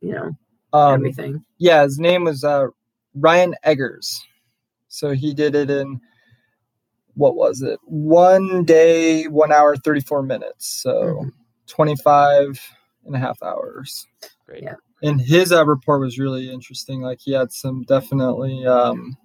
[0.01, 0.31] you know,
[0.73, 1.43] um, everything.
[1.57, 2.67] yeah, his name was uh,
[3.15, 4.21] Ryan Eggers.
[4.89, 5.99] So he did it in
[7.15, 7.79] what was it?
[7.85, 10.67] One day, one hour, 34 minutes.
[10.67, 10.91] So
[11.23, 11.31] Mhm.
[11.67, 12.59] 25
[13.05, 14.05] and a half hours.
[14.45, 14.63] Great.
[14.63, 14.75] Yeah.
[15.01, 17.01] And his uh, report was really interesting.
[17.01, 19.15] Like he had some definitely um,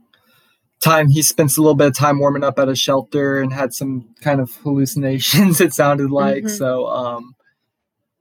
[0.81, 1.09] time.
[1.09, 4.09] He spends a little bit of time warming up at a shelter and had some
[4.21, 5.61] kind of hallucinations.
[5.61, 6.51] It sounded like Mhm.
[6.59, 6.87] so.
[6.89, 7.35] Um,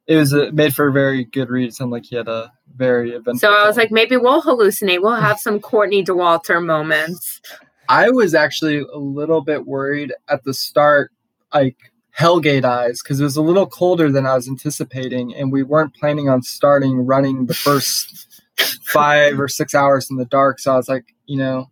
[0.07, 1.69] it was uh, made for a very good read.
[1.69, 3.37] It sounded like he had a very eventful.
[3.39, 3.83] So I was time.
[3.83, 5.01] like, maybe we'll hallucinate.
[5.01, 7.41] We'll have some Courtney Dauwalter moments.
[7.87, 11.11] I was actually a little bit worried at the start,
[11.53, 11.75] like
[12.17, 15.93] Hellgate eyes, because it was a little colder than I was anticipating, and we weren't
[15.95, 18.27] planning on starting running the first
[18.83, 20.59] five or six hours in the dark.
[20.59, 21.69] So I was like, you know,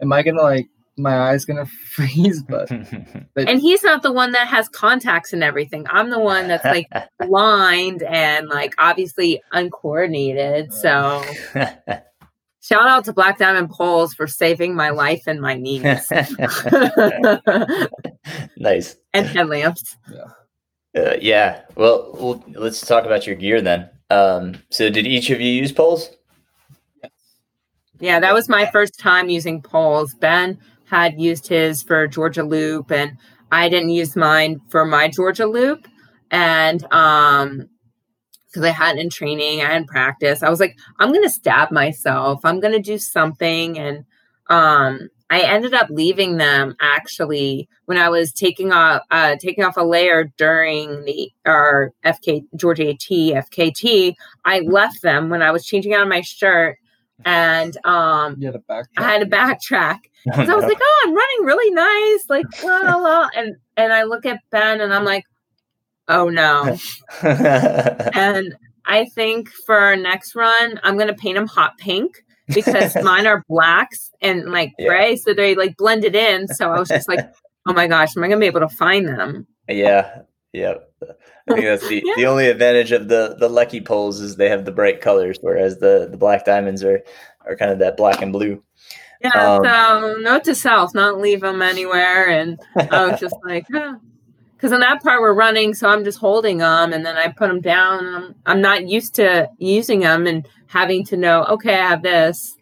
[0.00, 2.42] am I gonna like my eyes gonna freeze?
[2.42, 2.70] But
[3.36, 5.86] And he's not the one that has contacts and everything.
[5.90, 6.88] I'm the one that's like
[7.20, 10.72] blind and like obviously uncoordinated.
[10.72, 11.22] So
[12.60, 15.82] shout out to Black Diamond Poles for saving my life and my knees.
[18.56, 18.96] nice.
[19.12, 19.96] and headlamps.
[20.96, 21.60] Uh, yeah.
[21.76, 23.90] Well, well, let's talk about your gear then.
[24.08, 26.10] Um, so, did each of you use poles?
[28.00, 30.14] Yeah, that was my first time using poles.
[30.14, 33.16] Ben had used his for Georgia Loop, and
[33.50, 35.86] I didn't use mine for my Georgia Loop.
[36.30, 37.68] And um,
[38.46, 40.42] because I hadn't in training, I hadn't practice.
[40.42, 42.40] I was like, I'm gonna stab myself.
[42.44, 44.04] I'm gonna do something, and
[44.48, 49.76] um, I ended up leaving them actually when I was taking off uh, taking off
[49.76, 54.14] a layer during the our FK Georgia AT FKT.
[54.44, 56.78] I left them when I was changing out of my shirt,
[57.24, 58.86] and um, You had a backtrack.
[58.98, 59.98] I had to backtrack
[60.28, 63.56] Oh, because I was like, "Oh, I'm running really nice," like la la la, and
[63.76, 65.24] and I look at Ben and I'm like,
[66.08, 66.76] "Oh no!"
[67.22, 68.54] and
[68.86, 73.44] I think for our next run, I'm gonna paint them hot pink because mine are
[73.48, 74.88] blacks and like Yeah.
[74.88, 76.48] gray, so they like blended in.
[76.48, 77.20] So I was just like,
[77.66, 80.22] "Oh my gosh, am I gonna be able to find them?" yeah,
[80.56, 80.74] yeah.
[81.48, 82.14] I think that's the, Yeah.
[82.16, 85.78] the only advantage of the the Leki poles is they have the bright colors, whereas
[85.78, 87.02] the the black diamonds are
[87.46, 88.62] are kind of that black and blue.
[89.22, 89.30] Yeah.
[89.30, 92.28] Um, so note to self: not leave them anywhere.
[92.28, 93.66] And I was just like,
[94.56, 97.48] because in that part we're running, so I'm just holding them, and then I put
[97.48, 98.04] them down.
[98.04, 102.02] And I'm I'm not used to using them and having to know, okay, I have
[102.02, 102.56] this.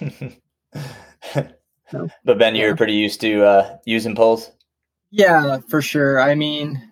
[1.90, 4.52] So, but Ben, you're pretty used to uh, using poles.
[5.10, 6.20] Yeah, for sure.
[6.20, 6.87] I mean,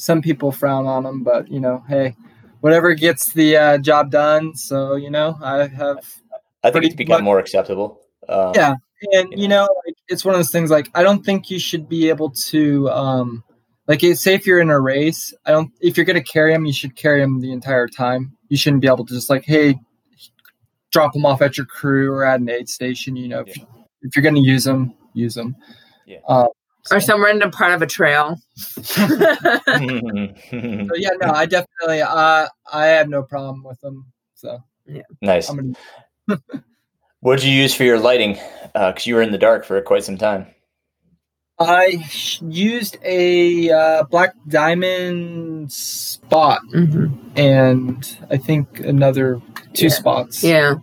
[0.00, 2.16] some people frown on them, but you know, hey,
[2.60, 4.54] whatever gets the uh, job done.
[4.54, 5.98] So you know, I have,
[6.64, 8.00] I think it's become much- more acceptable.
[8.28, 8.74] Um, Yeah.
[9.12, 10.70] and you know, like, it's one of those things.
[10.70, 13.44] Like, I don't think you should be able to, um,
[13.88, 15.70] like, say if you're in a race, I don't.
[15.80, 18.36] If you're gonna carry them, you should carry them the entire time.
[18.48, 19.78] You shouldn't be able to just like, hey,
[20.92, 23.16] drop them off at your crew or at an aid station.
[23.16, 23.64] You know, if, Yeah.
[24.02, 25.56] if you're gonna use them, use them.
[26.06, 26.18] Yeah.
[26.90, 28.38] Uh, Or some random part of a trail.
[30.90, 34.12] So yeah, no, I definitely, uh, I have no problem with them.
[34.34, 35.48] So yeah, nice.
[35.48, 35.72] Gonna.
[37.20, 38.38] What did you use for your lighting?
[38.72, 40.46] Because you were in the dark for quite some time.
[41.58, 42.02] I
[42.40, 47.12] used a uh, black diamond spot, Mhm.
[47.36, 49.40] and I think another
[49.74, 49.92] two Yeah.
[49.92, 50.42] spots.
[50.42, 50.74] Yeah.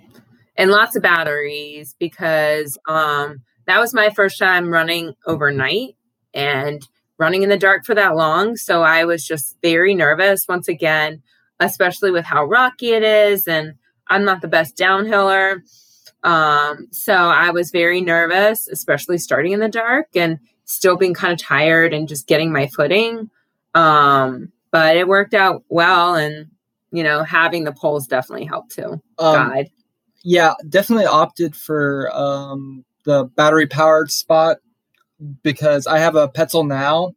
[0.56, 5.96] And lots of batteries because um that was my first time running overnight
[6.34, 6.82] and
[7.20, 8.56] running in the dark for that long.
[8.56, 11.22] So I was just very nervous once again,
[11.60, 13.74] especially with how rocky it is and
[14.08, 15.62] I'm not the best downhiller.
[16.24, 21.34] Um so I was very nervous, especially starting in the dark and still being kind
[21.34, 23.30] of tired and just getting my footing.
[23.74, 26.48] Um but it worked out well and
[26.92, 29.70] you know, having the poles definitely helped too Um, guide.
[30.24, 34.58] yeah, definitely opted for um, the battery powered spot
[35.42, 37.14] because I have a Petzl NAO.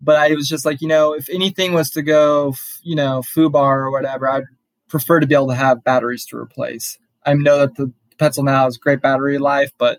[0.00, 3.20] But I was just like, you know, if anything was to go, f- you know,
[3.22, 4.44] FUBAR or whatever, I'd
[4.88, 6.98] prefer to be able to have batteries to replace.
[7.24, 9.98] I know that the Petzl NAO has great battery life, but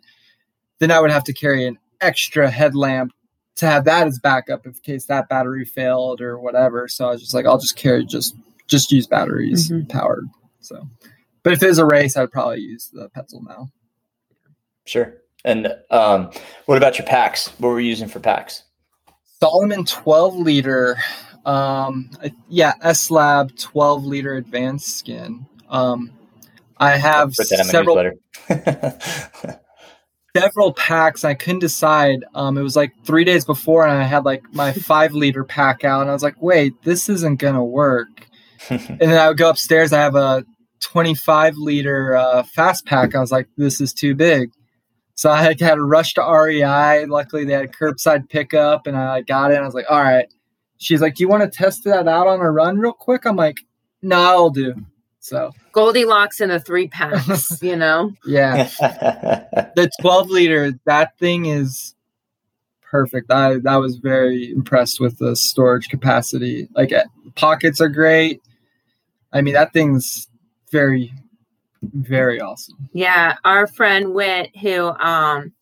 [0.80, 3.12] then I would have to carry an extra headlamp
[3.56, 6.88] to have that as backup in case that battery failed or whatever.
[6.88, 8.36] So I was just like, I'll just carry just
[8.68, 9.90] just use batteries Mhm.
[9.90, 10.28] powered.
[10.62, 10.88] So,
[11.44, 13.70] but if it was a race, I'd probably use the Petzl NAO.
[14.88, 15.14] Sure.
[15.46, 16.32] And um,
[16.66, 17.48] what about your packs?
[17.60, 18.64] What were you using for packs?
[19.40, 20.98] Salomon 12 liter,
[21.46, 22.10] um,
[22.50, 25.46] yeah, S Lab 12 liter advanced skin.
[25.70, 26.12] Um,
[26.78, 29.60] I have Put that in my several
[30.38, 31.24] several packs.
[31.24, 32.24] I couldn't decide.
[32.34, 35.84] Um, it was like three days before, and I had like my five liter pack
[35.84, 38.28] out, and I was like, "Wait, this isn't gonna work."
[38.70, 39.94] And then I would go upstairs.
[39.94, 40.44] I have a
[40.82, 43.16] 25 liter uh, fast pack.
[43.16, 44.52] I was like, "This is too big."
[45.18, 47.08] So I had, had to rush to REI.
[47.08, 49.56] Luckily, they had curbside pickup, and I got it.
[49.56, 50.32] And I was like, "All right."
[50.78, 53.36] She's like, "Do you want to test that out on a run real quick?" I'm
[53.36, 53.58] like,
[54.04, 54.76] "No, I'll do."
[55.20, 58.14] So Goldilocks in the three packs, you know?
[58.26, 58.70] yeah,
[59.76, 61.96] the 12 liter that thing is
[62.82, 67.04] perfect i i was very impressed with the storage capacity like uh,
[67.36, 68.42] pockets are great
[69.34, 70.30] i mean that thing's
[70.72, 71.14] very
[71.94, 73.36] very awesome Yeah.
[73.46, 75.54] Our friend Wit, who um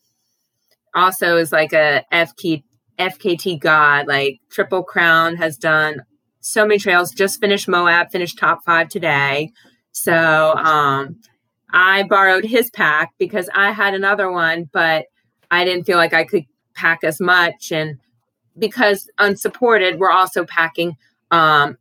[0.93, 2.63] also is like a FK,
[2.97, 6.03] FKT god, like Triple Crown, has done
[6.39, 9.51] so many trails, just finished Moab, finished top five today.
[9.91, 11.17] So um
[11.71, 15.07] I borrowed his pack because I had another one, but
[15.51, 17.71] I didn't feel like I could pack as much.
[17.71, 17.97] And
[18.57, 20.95] because unsupported, we're also packing
[21.31, 21.77] um,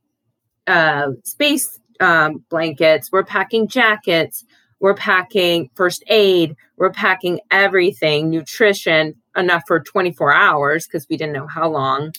[0.67, 4.45] uh, space um, blankets, we're packing jackets,
[4.81, 11.33] we're packing first aid, we're packing everything, nutrition, enough for 24 hours because we didn't
[11.33, 12.13] know how long.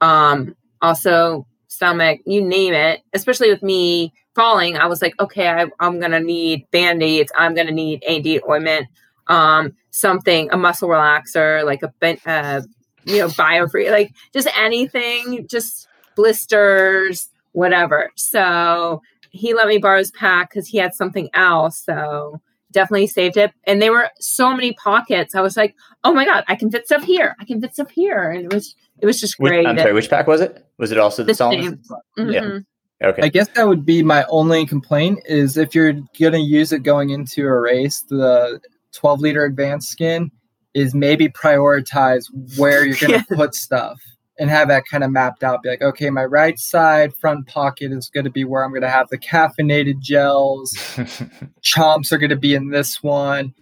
[0.00, 5.66] Um, also, stomach, you name it, especially with me falling, I was like, okay, I,
[5.80, 7.32] am gonna need band aids.
[7.36, 8.86] I'm gonna need AD ointment,
[9.26, 11.92] um, something, a muscle relaxer, like a
[12.26, 12.62] uh,
[13.04, 18.10] you know, biofree, like just anything, just blisters, whatever.
[18.16, 21.84] So he let me borrow his pack because he had something else.
[21.84, 23.52] So definitely saved it.
[23.64, 25.34] And there were so many pockets.
[25.34, 25.74] I was like,
[26.04, 27.34] oh my god, I can fit stuff here.
[27.40, 29.58] I can fit stuff here, and it was it was just great.
[29.58, 30.66] Which, I'm sorry, which pack was it?
[30.78, 31.82] Was it also the, the Salomon?
[32.18, 32.30] Mm-hmm.
[32.30, 32.58] Yeah.
[33.00, 33.22] Okay.
[33.22, 36.82] I guess that would be my only complaint is if you're going to use it
[36.82, 38.60] going into a race, the
[38.92, 40.32] 12 liter advanced skin
[40.74, 42.24] is maybe prioritize
[42.56, 44.00] where you're going to put stuff
[44.38, 45.62] and have that kind of mapped out.
[45.62, 48.82] Be like, okay, my right side front pocket is going to be where I'm going
[48.82, 50.72] to have the caffeinated gels.
[51.62, 53.54] Chomps are going to be in this one.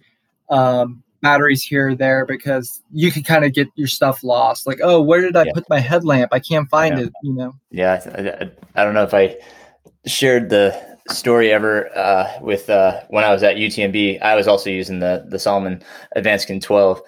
[0.49, 4.67] Um, batteries here or there because you can kind of get your stuff lost.
[4.67, 5.53] Like, oh, where did I yeah.
[5.53, 6.31] put my headlamp?
[6.31, 7.05] I can't find yeah.
[7.05, 7.13] it.
[7.23, 7.55] You know.
[7.71, 8.01] Yeah,
[8.75, 9.37] I, I, don't know if I
[10.05, 14.21] shared the story ever uh, with uh, when I was at UTMB.
[14.21, 15.81] I was also using the the Salomon
[16.15, 17.01] Advanced Skin 12,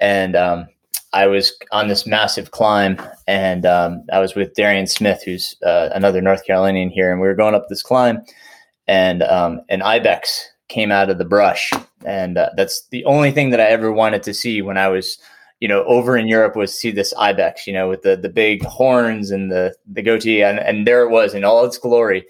[0.00, 0.66] and um,
[1.12, 5.88] I was on this massive climb, and um, I was with Darian Smith, who's uh,
[5.92, 8.22] another North Carolinian here, and we were going up this climb,
[8.86, 11.72] and um, an ibex came out of the brush,
[12.04, 15.18] and uh, that's the only thing that I ever wanted to see when I was,
[15.58, 18.64] you know, over in Europe was see this ibex, you know, with the the big
[18.64, 22.24] horns and the the goatee, and and there it was in all its glory.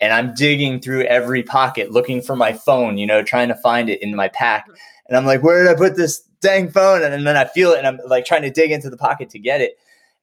[0.00, 3.88] And I'm digging through every pocket looking for my phone, you know, trying to find
[3.88, 4.66] it in my pack.
[5.06, 7.02] And I'm like, where did I put this dang phone.
[7.02, 9.38] And, then I feel it and I'm like trying to dig into the pocket to
[9.38, 9.78] get it.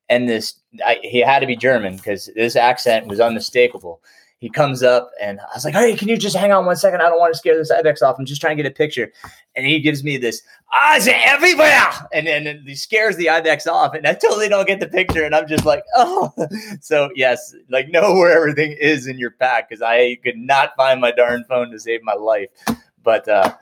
[0.09, 0.55] And this,
[0.85, 4.01] I, he had to be German because this accent was unmistakable.
[4.39, 7.01] He comes up and I was like, Hey, can you just hang on one second?
[7.01, 8.15] I don't want to scare this Ibex off.
[8.17, 9.11] I'm just trying to get a picture.
[9.55, 10.41] And he gives me this,
[10.73, 11.89] ah, it's everywhere.
[12.13, 13.93] And then he scares the Ibex off.
[13.93, 15.25] And I totally don't get the picture.
[15.25, 16.31] And I'm just like, oh.
[16.79, 21.01] So, yes, like know where everything is in your pack because I could not find
[21.01, 22.49] my darn phone to save my life.
[23.03, 23.53] But, uh,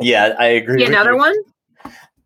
[0.00, 0.84] yeah, I agree.
[0.84, 1.34] Another one?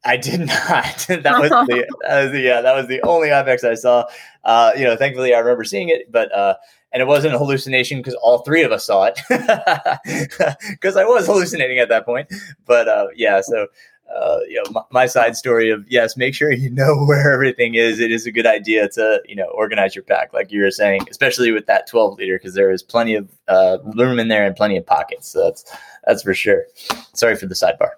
[0.09, 1.06] I did not.
[1.09, 4.04] that was the, that was the yeah, that was the only ibex I saw.
[4.42, 6.54] Uh, you know, thankfully I remember seeing it, but uh,
[6.92, 9.20] and it wasn't a hallucination because all three of us saw it
[10.70, 12.32] because I was hallucinating at that point.
[12.64, 13.66] But uh, yeah, so
[14.14, 17.74] uh, you know, my, my, side story of yes, make sure you know where everything
[17.74, 18.00] is.
[18.00, 21.02] It is a good idea to you know organize your pack, like you were saying,
[21.11, 24.56] especially with that 12 liter, because there is plenty of uh, room in there and
[24.56, 25.28] plenty of pockets.
[25.28, 26.64] So that's that's for sure.
[27.12, 27.90] Sorry for the sidebar.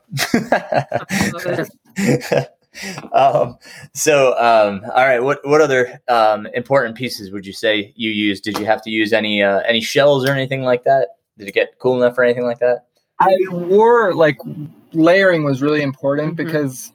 [3.13, 3.59] um,
[3.95, 5.23] so, um, all right.
[5.23, 8.45] What what other um, important pieces would you say you used?
[8.45, 11.09] Did you have to use any uh, any shells or anything like that?
[11.39, 12.87] Did it get cool enough or anything like that?
[13.19, 14.39] I wore like
[14.93, 16.47] layering was really important mm-hmm.
[16.47, 16.93] because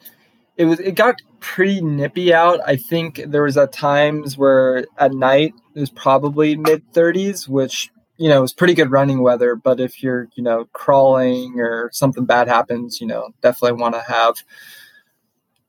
[0.57, 2.59] it was it got pretty nippy out.
[2.65, 7.91] I think there was at times where at night it was probably mid 30s, which
[8.17, 12.25] you know, it's pretty good running weather, but if you're, you know, crawling or something
[12.25, 14.35] bad happens, you know, definitely want to have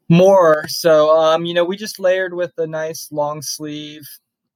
[0.08, 0.66] more.
[0.68, 4.08] So, um, you know, we just layered with a nice long sleeve,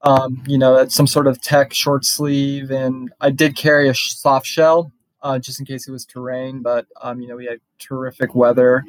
[0.03, 2.70] um, you know, some sort of tech short sleeve.
[2.70, 4.92] And I did carry a soft shell
[5.22, 8.84] uh, just in case it was terrain, but, um, you know, we had terrific weather.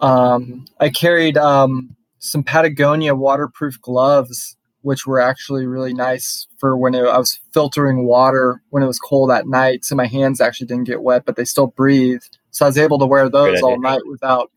[0.00, 6.94] Um, I carried um, some Patagonia waterproof gloves which were actually really nice for when
[6.94, 9.84] it, I was filtering water when it was cold at night.
[9.84, 12.38] So my hands actually didn't get wet, but they still breathed.
[12.50, 14.50] So I was able to wear those all night without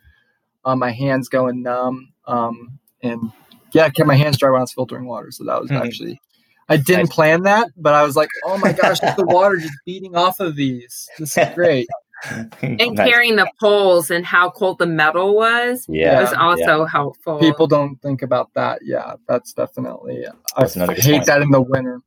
[0.66, 2.12] uh, my hands going numb.
[2.26, 3.32] Um, and
[3.74, 5.32] yeah, I kept my hands dry when I was filtering water.
[5.32, 5.86] So that was mm-hmm.
[5.86, 6.20] actually,
[6.70, 7.14] I didn't nice.
[7.14, 10.56] plan that, but I was like, oh my gosh, the water just beating off of
[10.56, 11.08] these.
[11.20, 11.88] This is great.
[12.62, 13.10] and nice.
[13.10, 16.88] carrying the poles and how cold the metal was yeah, was also yeah.
[16.92, 17.40] helpful.
[17.40, 18.80] People don't think about that.
[18.84, 20.26] Yeah, that's definitely.
[20.58, 21.26] That's I hate point.
[21.26, 22.02] that in the winter.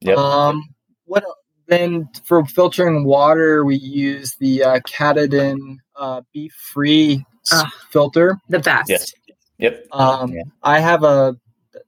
[0.00, 0.18] Yep.
[0.18, 0.74] Um,
[1.04, 1.24] what
[1.66, 3.64] then for filtering water?
[3.64, 8.38] We use the uh, Katadyn uh, Be Free uh, filter.
[8.48, 8.90] The best.
[8.90, 9.12] Yes.
[9.58, 9.86] Yep.
[9.92, 10.42] Um, yeah.
[10.62, 11.36] I have a.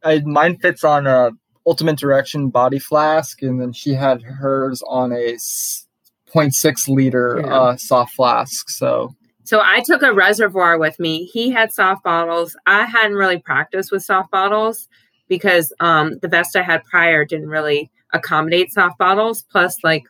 [0.03, 1.31] I, mine fits on a
[1.67, 7.55] Ultimate Direction body flask, and then she had hers on a 0.6 liter yeah.
[7.55, 8.71] uh, soft flask.
[8.71, 9.15] So
[9.47, 11.25] so I took a reservoir with me.
[11.27, 12.57] He had soft bottles.
[12.67, 14.89] I hadn't really practiced with soft bottles
[15.29, 19.45] because um, the vest I had prior didn't really accommodate soft bottles.
[19.53, 20.03] Plus, like,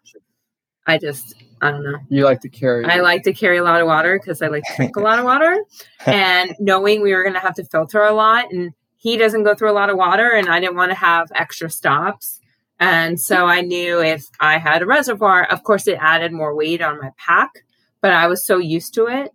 [0.87, 1.99] I just I don't know.
[2.09, 2.85] You like to carry.
[2.85, 5.19] I like to carry a lot of water because I like to drink a lot
[5.19, 5.57] of water.
[6.07, 9.57] And knowing we were going to have to filter a lot, and he doesn't go
[9.57, 12.41] through a lot of water, and I didn't want to have extra stops.
[12.79, 16.81] And so I knew if I had a reservoir, of course, it added more weight
[16.81, 17.65] on my pack,
[18.01, 19.33] but I was so used to it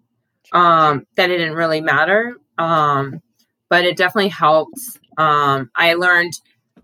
[0.53, 2.37] um, that it didn't really matter.
[2.57, 3.21] Um,
[3.69, 4.79] but it definitely helped.
[5.17, 6.33] Um, I learned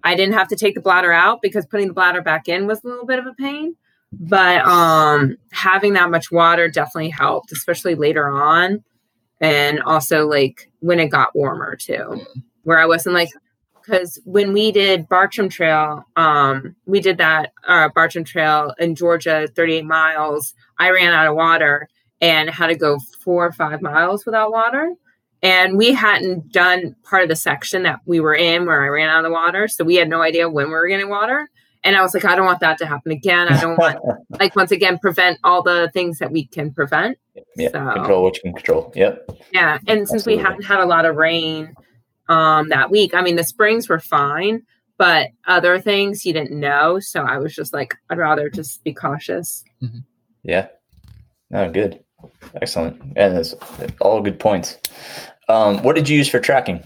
[0.03, 2.83] I didn't have to take the bladder out because putting the bladder back in was
[2.83, 3.75] a little bit of a pain.
[4.11, 8.83] But um, having that much water definitely helped, especially later on.
[9.39, 12.25] And also, like when it got warmer too,
[12.63, 13.29] where I wasn't like,
[13.75, 19.47] because when we did Bartram Trail, um, we did that uh, Bartram Trail in Georgia,
[19.55, 20.53] 38 miles.
[20.79, 21.87] I ran out of water
[22.19, 24.93] and had to go four or five miles without water.
[25.43, 29.09] And we hadn't done part of the section that we were in where I ran
[29.09, 29.67] out of water.
[29.67, 31.49] So we had no idea when we were getting water.
[31.83, 33.47] And I was like, I don't want that to happen again.
[33.47, 33.99] I don't want,
[34.39, 37.17] like, once again, prevent all the things that we can prevent.
[37.55, 38.91] Yeah, So- control what you can control.
[38.95, 39.29] Yep.
[39.53, 39.77] Yeah.
[39.87, 40.43] And since we Absolutely.
[40.43, 41.73] hadn't had a lot of rain
[42.29, 44.63] um, that week, I mean, the springs were fine,
[44.97, 46.99] but other things you didn't know.
[46.99, 49.63] So I was just like, I'd rather just be cautious.
[50.43, 50.67] Yeah.
[51.49, 52.03] No, good.
[52.61, 53.01] Excellent.
[53.15, 53.53] And that's
[54.01, 54.77] all good points.
[55.47, 56.83] Um, what did you use for tracking?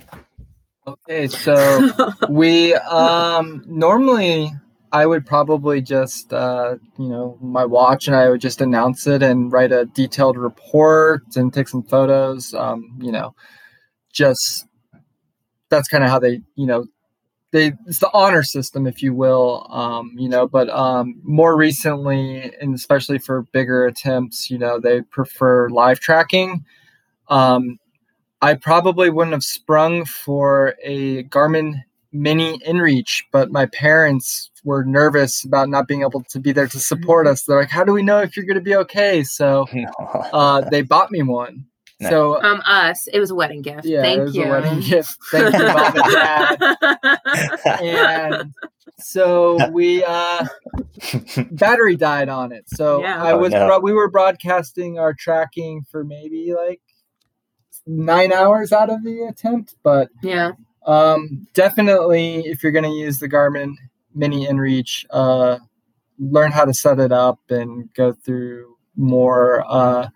[0.85, 1.89] Okay, so
[2.29, 4.51] we um normally
[4.91, 9.23] I would probably just uh you know my watch and I would just announce it
[9.23, 12.53] and write a detailed report and take some photos.
[12.53, 13.35] Um, you know,
[14.11, 14.67] just
[15.69, 16.85] that's kind of how they you know
[17.51, 22.53] they it's the honor system if you will um you know but um more recently
[22.61, 26.65] and especially for bigger attempts you know they prefer live tracking
[27.29, 27.79] um
[28.41, 35.43] I probably wouldn't have sprung for a Garmin Mini InReach, but my parents were nervous
[35.43, 37.43] about not being able to be there to support us.
[37.43, 39.65] They're like, "How do we know if you're going to be okay?" So
[40.33, 41.65] uh, they bought me one.
[41.99, 42.09] Nice.
[42.11, 43.85] So um, us, it was a wedding gift.
[43.85, 44.43] yeah, Thank it was you.
[44.45, 45.15] a wedding gift.
[45.31, 47.19] Thank you, mom and dad.
[47.81, 48.53] And
[48.97, 50.45] so we uh,
[51.51, 52.65] battery died on it.
[52.69, 53.21] So Yeah.
[53.23, 53.67] I Oh, was no.
[53.67, 56.81] bro- we were broadcasting our tracking for maybe like
[57.85, 60.51] nine hours out of the attempt, but yeah.
[60.85, 63.73] um, definitely, if you're going to use the Garmin
[64.13, 65.59] Mini InReach, uh,
[66.19, 70.09] learn how to set it up and go through more uh, I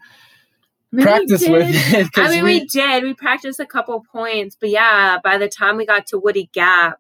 [0.92, 2.10] mean, practice with it.
[2.16, 3.04] I mean, we, did.
[3.04, 7.00] We practiced a couple points, but yeah, by the time we got to Woody Gap,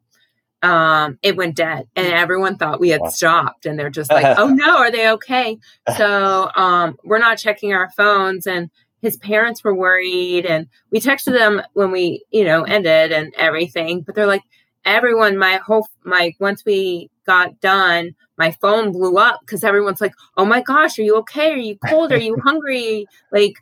[0.63, 3.09] um, it went dead, and everyone thought we had Wow.
[3.09, 5.59] stopped, and they're just like, "Oh no, are they okay?"
[5.95, 8.71] So um, we're not checking our phones, and
[9.01, 14.01] his parents were worried, and we texted them when we, you know, ended and everything,
[14.01, 14.41] but they're like,
[14.85, 18.15] everyone, my whole, my once we got done.
[18.37, 21.51] My phone blew up because everyone's like, "Oh my gosh, are you okay?
[21.51, 22.11] Are you cold?
[22.11, 23.07] Are you hungry?
[23.31, 23.53] Like,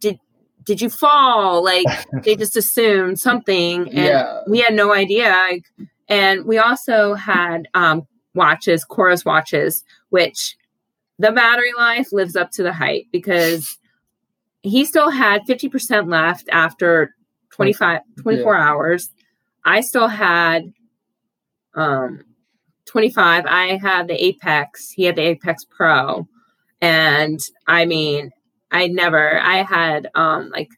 [0.00, 0.18] did
[0.64, 1.86] did you fall?" Like,
[2.24, 4.40] they just assumed something and Yeah.
[4.48, 5.64] we had no idea Like,
[6.08, 10.56] and we also had um, watches Coros watches which
[11.18, 13.78] the battery life lives up to the hype because
[14.62, 17.14] he still had 50% left after
[17.50, 19.10] 25 24 hours
[19.64, 20.72] i still had
[21.74, 22.20] um
[22.86, 24.90] 25 i had the apex.
[24.90, 26.26] He had the apex pro.
[26.80, 28.30] And i mean
[28.70, 30.68] i never i had um like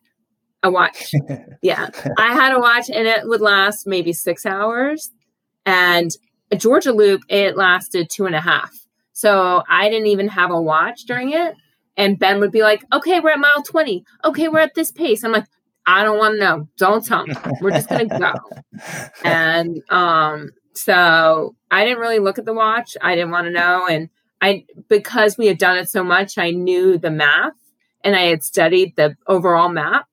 [0.62, 1.12] a watch.
[1.62, 1.88] Yeah.
[2.18, 5.10] I had a watch and it would last maybe six hours.
[5.66, 6.10] And
[6.50, 8.70] a georgia loop it lasted two and a half.
[9.12, 11.54] So i didn't even have a watch during it.
[11.96, 15.24] And ben would be like okay we're at mile 20 okay we're at this pace.
[15.24, 15.46] I'm like
[15.86, 16.68] i don't want to know.
[16.76, 17.34] Don't tell me.
[17.60, 18.32] We're just gonna go.
[19.24, 22.96] And um so i didn't really look at the watch.
[23.00, 23.86] I didn't want to know.
[23.86, 24.08] And
[24.40, 27.52] i because we had done it so much i knew the math
[28.02, 30.06] and i had studied the overall map.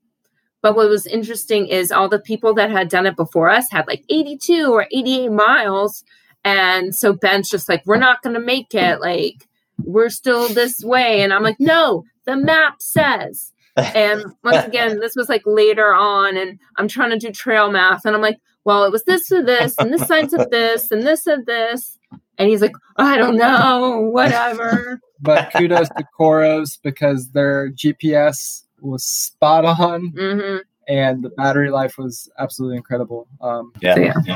[0.61, 3.87] But what was interesting is all the people that had done it before us had
[3.87, 6.03] like 82 or 88 miles.
[6.43, 9.01] And so ben's just like we're not going to make it.
[9.01, 9.47] Like
[9.83, 11.21] we're still this way.
[11.21, 16.35] And i'm like no the map says and once again this was like later on
[16.37, 19.43] and i'm trying to do trail math and i'm like well it was this or
[19.43, 21.97] this and this sign of this and this said this
[22.37, 29.03] and he's like i don't know whatever But kudos to Coros because their GPS was
[29.03, 30.57] spot on hmm
[30.87, 33.27] and the battery life was absolutely incredible.
[33.39, 33.93] Um, Yeah.
[33.95, 34.35] So, yeah.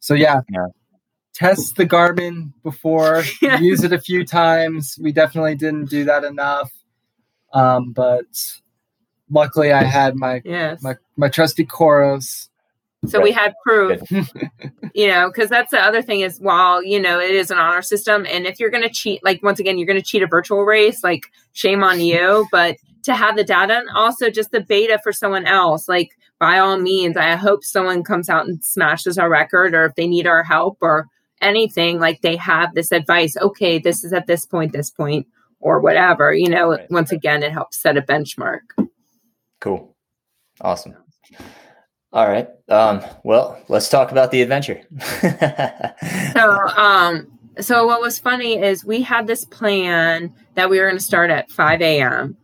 [0.00, 0.68] so yeah, Yeah.
[1.34, 3.58] test the Garmin before, Yeah.
[3.60, 4.98] use it a few times.
[5.02, 6.72] We definitely didn't do that enough,
[7.52, 8.26] um, but
[9.30, 10.82] luckily I had my yes.
[10.82, 12.48] my my trusty Coros.
[13.06, 14.00] so we had proof.
[14.94, 17.82] You know because that's the other thing is while you know it is an honor
[17.82, 20.26] system and if you're going to cheat like once again you're going to cheat a
[20.26, 22.46] virtual race like shame on you.
[22.56, 22.76] But
[23.06, 26.76] to have the data and also just the beta for someone else like by all
[26.76, 30.42] means i hope someone comes out and smashes our record or if they need our
[30.42, 31.06] help or
[31.40, 35.26] anything like they have this advice okay this is at this point this point
[35.60, 36.90] or whatever you know Right.
[36.90, 38.60] once again it helps set a benchmark
[39.60, 39.96] Cool.
[40.60, 40.94] Awesome.
[42.12, 42.46] All right.
[42.68, 44.80] Um, well, let's talk about the adventure.
[46.34, 47.26] so um
[47.58, 51.30] so what was funny is we had this plan that we were going to start
[51.30, 52.36] at 5 a.m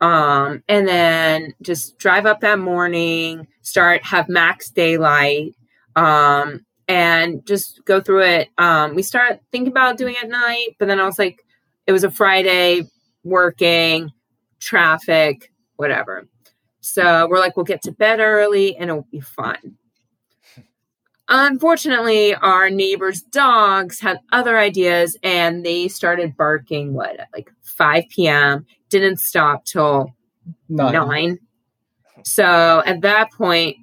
[0.00, 5.54] um and then just drive up that morning start have max daylight
[5.96, 10.68] um and just go through it um we start thinking about doing it at night
[10.78, 11.42] but then i was like
[11.88, 12.82] it was a friday
[13.24, 14.12] working
[14.60, 16.28] traffic whatever
[16.80, 19.76] so we're like we'll get to bed early and it'll be fun
[21.30, 28.04] Unfortunately, our neighbor's dogs had other ideas and they started barking, what, at like 5
[28.08, 30.14] p.m., didn't stop till
[30.70, 30.92] Nine.
[30.92, 31.38] 9.
[32.24, 33.76] So at that point,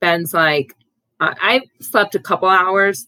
[0.00, 0.74] Ben's like,
[1.18, 3.06] I, I slept a couple hours.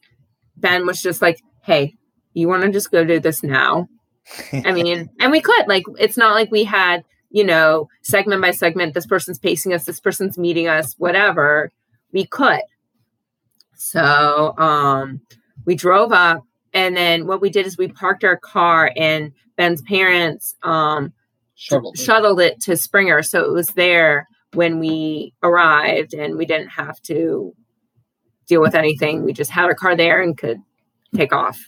[0.57, 1.95] Ben was just like, hey,
[2.37, 3.89] you want to just go do this now?
[4.53, 5.67] I mean, and we could.
[5.67, 9.85] Like, it's not like we had, you know, segment by segment, this person's pacing us,
[9.85, 11.73] this person's meeting us, whatever.
[12.13, 12.61] We could.
[13.75, 15.23] So um,
[15.65, 16.43] we drove up,
[16.75, 21.13] and then what we did is we parked our car, and Ben's parents um,
[21.55, 21.99] Shoveled.
[21.99, 27.01] shuttled it to Springer, so it was there when we arrived, and we didn't have
[27.03, 27.55] to
[28.47, 29.25] deal with anything.
[29.25, 30.61] We just had our car there and could
[31.15, 31.59] take off.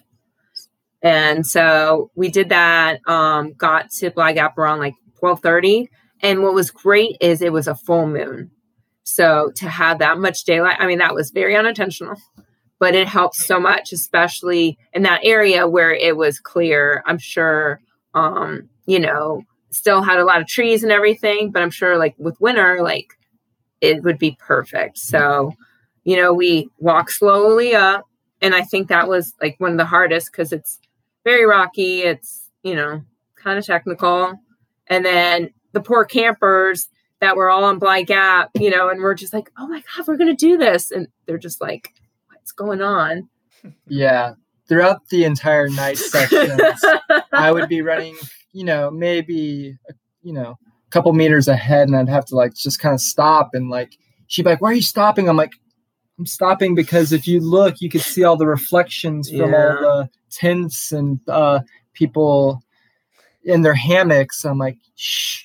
[1.02, 3.00] And so we did that.
[3.06, 5.88] Um, got to Bly Gap around like twelve thirty,
[6.22, 8.50] and what was great is it was a full moon.
[9.04, 12.16] So to have that much daylight, I mean, that was very unintentional,
[12.78, 17.02] but it helped so much, especially in that area where it was clear.
[17.06, 17.80] I'm sure,
[18.14, 22.16] um, you know, still had a lot of trees and everything, but I'm sure like
[22.18, 23.14] with winter, like
[23.80, 24.98] it would be perfect.
[24.98, 25.54] So,
[26.04, 28.04] you know, we walk slowly up.
[28.40, 30.78] And I think that was like one of the hardest because it's
[31.24, 32.02] very rocky.
[32.02, 33.02] It's, you know,
[33.36, 34.34] kind of technical.
[34.86, 36.88] And then the poor campers
[37.20, 40.06] that were all on Bly Gap, you know, and we're just like, oh my God,
[40.06, 40.90] we're going to do this.
[40.90, 41.92] And they're just like,
[42.28, 43.28] what's going on?
[43.88, 44.34] Yeah.
[44.68, 46.60] Throughout the entire night sections,
[47.32, 48.16] I would be running,
[48.52, 49.76] you know, maybe,
[50.22, 50.50] you know,
[50.86, 53.96] a couple meters ahead and I'd have to like just kind of stop and like,
[54.28, 55.28] she'd be like, why are you stopping?
[55.28, 55.52] I'm like,
[56.18, 59.46] I'm stopping because if you look, you could see all the reflections from Yeah.
[59.46, 61.60] all the tents and uh,
[61.92, 62.62] people
[63.44, 64.44] in their hammocks.
[64.44, 65.44] I'm like, shh.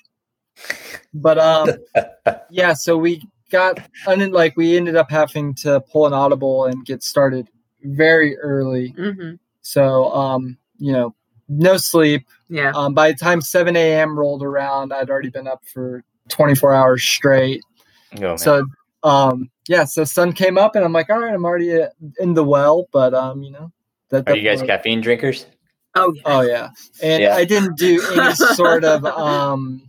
[1.14, 1.70] But um,
[2.50, 2.74] yeah.
[2.74, 3.22] So we
[3.52, 7.48] got un- like we ended up having to pull an audible and get started
[7.84, 8.90] very early.
[8.90, 11.16] hmm So um, you know,
[11.50, 12.28] no sleep.
[12.50, 12.72] Yeah.
[12.76, 14.18] Um, by the time 7 a.m.
[14.18, 17.64] rolled around, I'd already been up for 24 hours straight.
[18.22, 18.36] Oh.
[18.36, 18.66] So,
[19.04, 21.88] um, yeah, so sun came up, and I'm like, all right, I'm already uh,
[22.20, 23.72] in the well, but um, you know,
[24.14, 24.30] that.
[24.30, 25.46] Are you guys caffeine drinkers?
[25.96, 26.22] Oh, yeah.
[26.26, 26.70] Oh yeah,
[27.04, 27.36] and Yeah.
[27.36, 29.82] I didn't do any sort of, um,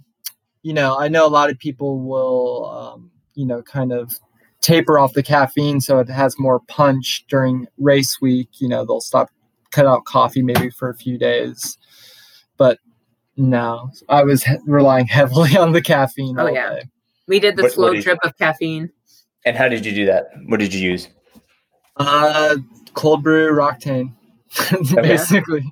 [0.63, 4.19] you know, I know a lot of people will, um, you know, kind of
[4.61, 8.49] taper off the caffeine so it has more punch during race week.
[8.61, 9.31] You know, they'll stop,
[9.71, 11.79] cut out coffee maybe for a few days,
[12.59, 12.79] but
[13.37, 16.39] no, I was he- relying heavily on the caffeine.
[16.39, 16.71] Oh, all yeah.
[16.75, 16.83] day.
[17.27, 18.91] We did the What- slow what is- drip of caffeine.
[19.47, 20.29] And how did you do that?
[20.49, 21.09] What did you use?
[21.97, 22.57] Uh,
[22.95, 24.13] cold brew Roctane,
[24.95, 25.65] basically.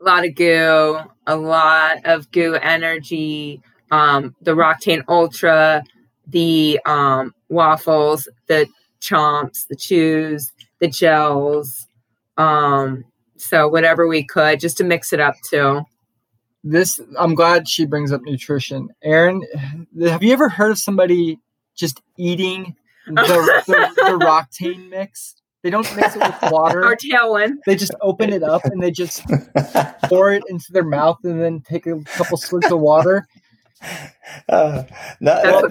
[0.00, 3.60] A lot of GU, a lot of GU Energy,
[3.90, 5.82] um, the Roctane Ultra,
[6.26, 8.68] the um, waffles, the
[9.00, 11.86] chomps, the chews, the gels.
[12.36, 13.04] Um,
[13.36, 15.82] so whatever we could just to mix it up too.
[16.64, 18.88] this I'm glad she brings up nutrition.
[19.02, 19.42] Aaron,
[20.00, 21.38] have you ever heard of somebody
[21.74, 22.76] just eating
[23.06, 25.36] the, the, the Roctane mix?
[25.62, 26.84] They don't mix it with water.
[26.86, 27.58] Our tailwind.
[27.66, 29.22] They just open it up and they just
[30.04, 33.26] pour it into their mouth and then take a couple slips of water.
[34.48, 34.82] Uh,
[35.20, 35.68] no, That's no,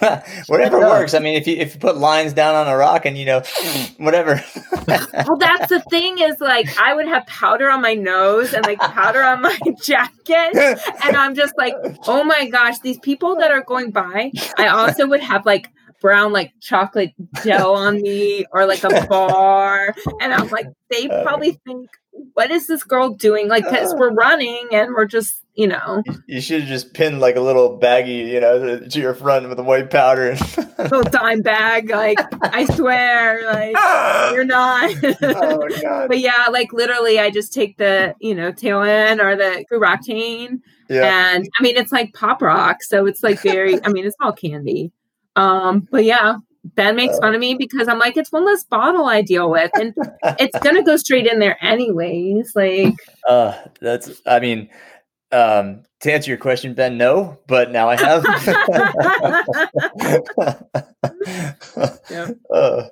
[0.00, 1.14] that- whatever works.
[1.14, 3.42] I mean, if you if you put lines down on a rock and you know,
[3.98, 4.42] whatever.
[4.86, 8.78] Well, that's the thing is like I would have powder on my nose and like
[8.80, 10.56] powder on my jacket.
[11.04, 11.74] And I'm just like,
[12.06, 15.70] oh my gosh, these people that are going by, I also would have like
[16.00, 19.94] brown like chocolate gel on me or like a bar.
[20.20, 21.22] And I'm like, they uh.
[21.22, 21.88] probably think,
[22.34, 23.48] what is this girl doing?
[23.48, 23.96] Like, because uh.
[23.96, 27.78] we're running and we're just, you know, you should have just pinned like a little
[27.80, 30.36] baggie, you know, to your front with the white powder.
[30.78, 31.90] little dime bag.
[31.90, 34.32] Like, I swear, like, ah!
[34.32, 34.90] you're not.
[35.22, 36.08] oh god.
[36.08, 41.34] but yeah, like literally, I just take the you know Tailwind or the Roctane, Yeah.
[41.34, 43.84] and I mean it's like pop rock, so it's like very.
[43.84, 44.92] I mean it's all candy.
[45.38, 46.36] Um, but yeah,
[46.74, 49.70] Ben makes fun of me because I'm like it's one less bottle I deal with,
[49.74, 49.94] and
[50.38, 52.52] it's gonna go straight in there anyways.
[52.54, 52.94] Like
[53.28, 54.20] Uh, that's.
[54.26, 54.68] I mean,
[55.32, 58.24] um, to answer your question, Ben, no, but now I have.
[62.10, 62.28] Yeah.
[62.50, 62.88] Uh,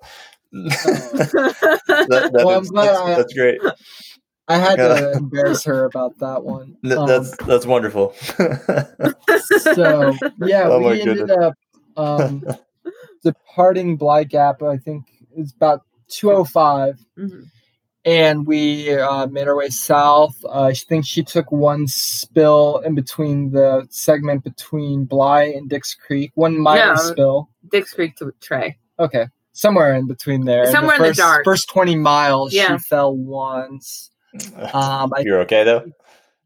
[0.53, 3.61] that, that Well, I'm is- glad that's, I- that's great.
[4.49, 4.89] I had Yeah.
[5.01, 6.77] to embarrass her about that one.
[6.85, 8.13] Th- Um, that's that's wonderful.
[8.15, 11.37] so yeah, Oh we ended goodness.
[11.37, 11.55] up
[11.97, 12.45] um,
[13.23, 14.63] departing Bly Gap.
[14.63, 15.05] I think
[15.37, 17.47] it's about two oh five, Mhm.
[18.05, 20.37] and we uh, made our way south.
[20.45, 25.95] Uh, I think she took one spill in between the segment between Bly and Dicks
[25.95, 26.95] Creek, one minor Yeah.
[26.97, 27.49] spill.
[27.71, 28.79] Dicks Creek to Tray.
[28.99, 30.63] Okay, somewhere in between there.
[30.63, 31.45] And Somewhere in the dark.
[31.45, 32.77] First twenty miles, Yeah.
[32.77, 34.11] she fell once.
[34.73, 35.85] Um, I You're okay though.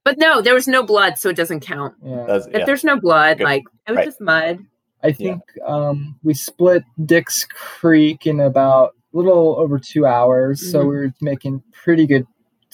[0.02, 1.94] But no, there was no blood, so it doesn't count.
[2.02, 2.24] yeah.
[2.26, 2.64] That's, If yeah.
[2.64, 3.44] there's no blood, Good.
[3.44, 4.04] like it was Right.
[4.06, 4.58] just mud.
[5.02, 5.14] I Yeah.
[5.34, 10.88] think um, we split Dicks Creek in about a little over two hours, so Mhm.
[10.88, 12.26] we were making pretty good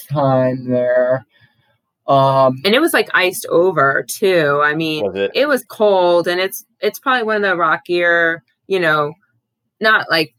[0.09, 1.24] time there.
[2.07, 4.61] Um, And it was like iced over too.
[4.62, 5.31] I mean, Was it?
[5.35, 9.12] it was cold and it's it's probably one of the rockier, you know,
[9.81, 10.35] not like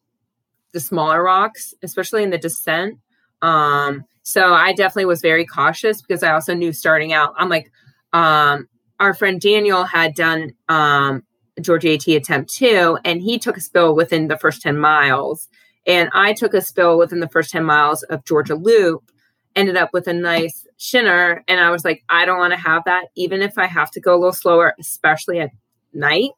[0.74, 3.00] the smaller rocks, especially in the descent.
[3.42, 7.72] Um, so I definitely was very cautious because I also knew starting out, I'm like,
[8.14, 8.68] um,
[9.00, 11.24] our friend Daniel had done um
[11.58, 15.48] a Georgia AT attempt two, and he took a spill within the first 10 miles.
[15.86, 19.10] And I took a spill within the first 10 miles of Georgia Loop,
[19.56, 21.44] ended up with a nice shinner.
[21.48, 24.02] And I was like, I don't want to have that, even if I have to
[24.02, 25.52] go a little slower, especially at
[25.94, 26.32] night.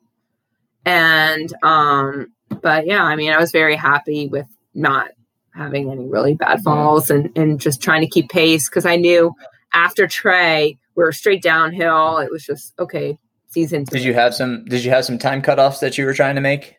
[0.85, 5.09] And um, but yeah, I mean, I was very happy with not
[5.53, 9.33] having any really bad falls and, and just trying to keep pace because I knew
[9.73, 12.19] after Tray, we were straight downhill.
[12.19, 13.17] It was just okay,
[13.49, 13.83] season.
[13.85, 14.65] Did you have some?
[14.65, 16.77] Did you have some time cutoffs that you were trying to make?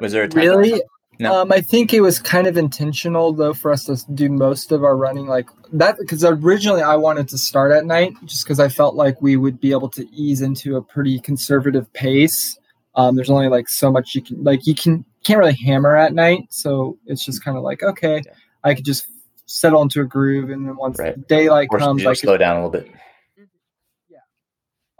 [0.00, 0.82] Was there a time really?
[1.18, 1.42] No.
[1.42, 4.82] Um, I think it was kind of intentional though for us to do most of
[4.82, 8.68] our running like that because originally I wanted to start at night just because I
[8.68, 12.58] felt like we would be able to ease into a pretty conservative pace.
[12.94, 16.14] Um, there's only like so much you can like you can can't really hammer at
[16.14, 18.32] night, so it's just kind of like okay, Yeah.
[18.64, 19.06] I could just
[19.44, 21.28] settle into a groove, and then once Right.
[21.28, 22.90] daylight Or comes, did you I could slow down a little bit?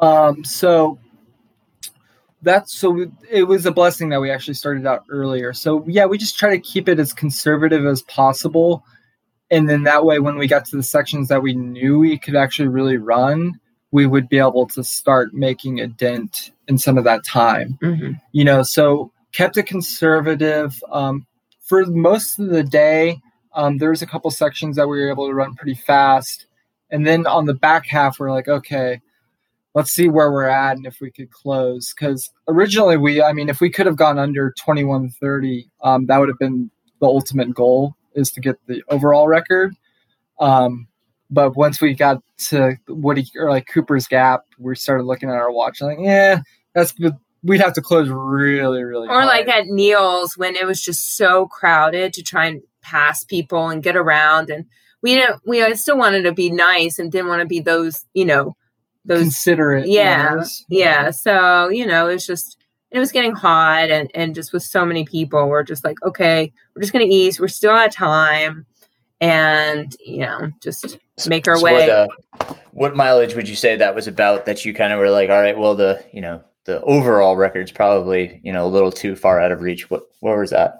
[0.00, 0.98] Um, so
[2.42, 5.52] that's so it was a blessing that we actually started out earlier.
[5.52, 8.84] So yeah, we just try to keep it as conservative as possible,
[9.50, 12.36] and then that way, when we got to the sections that we knew we could
[12.36, 17.04] actually really run, we would be able to start making a dent in some of
[17.04, 17.78] that time.
[17.82, 18.20] Mhm.
[18.32, 21.26] You know, so kept it conservative um,
[21.60, 23.20] for most of the day.
[23.52, 26.46] Um, there was a couple sections that we were able to run pretty fast,
[26.90, 29.02] and then on the back half, we're like, okay
[29.74, 33.48] let's see where we're at and if we could close because originally we i mean
[33.48, 37.94] if we could have gone under 2130 um, that would have been the ultimate goal
[38.14, 39.74] is to get the overall record
[40.40, 40.88] um,
[41.30, 45.52] but once we got to woody or like cooper's gap we started looking at our
[45.52, 46.40] watch like yeah
[46.74, 50.82] that's good we'd have to close really really Or like at Neels when it was
[50.82, 54.66] just so crowded to try and pass people and get around, and
[55.02, 55.40] we didn't.
[55.46, 58.56] We still wanted to be nice and didn't want to be those, you know,
[59.04, 60.64] those considerate yeah runners.
[60.68, 62.58] yeah so you know it was just
[62.90, 66.52] it was getting hot and and just with so many people we're just like okay
[66.74, 68.66] we're just gonna ease we're still at time
[69.20, 70.98] and you know just
[71.28, 72.08] make our So way What, uh,
[72.72, 74.46] what mileage would you say that was about?
[74.46, 77.72] That you kind of were like, all right, well, the you know the overall record's
[77.72, 79.90] probably you know a little too far out of reach.
[79.90, 80.76] What what was that?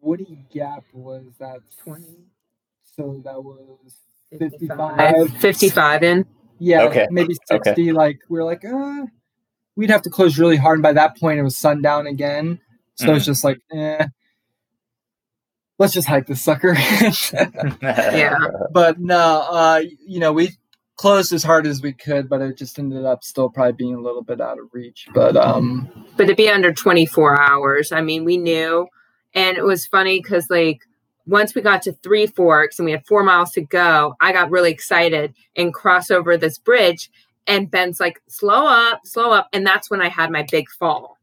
[0.00, 2.06] woody gap was that 20
[2.82, 3.92] so that was
[4.30, 6.24] 55 55 55 in
[6.58, 7.06] Yeah, Okay.
[7.10, 7.62] maybe Okay.
[7.70, 7.92] 60.
[7.92, 9.06] Like, we are like, uh,
[9.76, 10.76] we'd have to close really hard.
[10.78, 12.60] And by that point, it was sundown again.
[12.96, 13.16] So Mm-hmm.
[13.16, 14.06] it's just like, eh,
[15.78, 16.74] let's just hike this sucker.
[17.82, 18.36] Yeah.
[18.72, 20.50] but no, uh, you know, we
[20.96, 24.00] closed as hard as we could, but it just ended up still probably being a
[24.00, 25.06] little bit out of reach.
[25.14, 28.88] But um, but to be under 24 hours i mean we knew
[29.34, 30.80] and it was funny because like
[31.28, 34.50] once we got to three forks and we had four miles to go i got
[34.50, 37.10] really excited and cross over this bridge
[37.48, 39.48] and ben's like slow up slow up.
[39.52, 41.18] And that's when i had my big fall.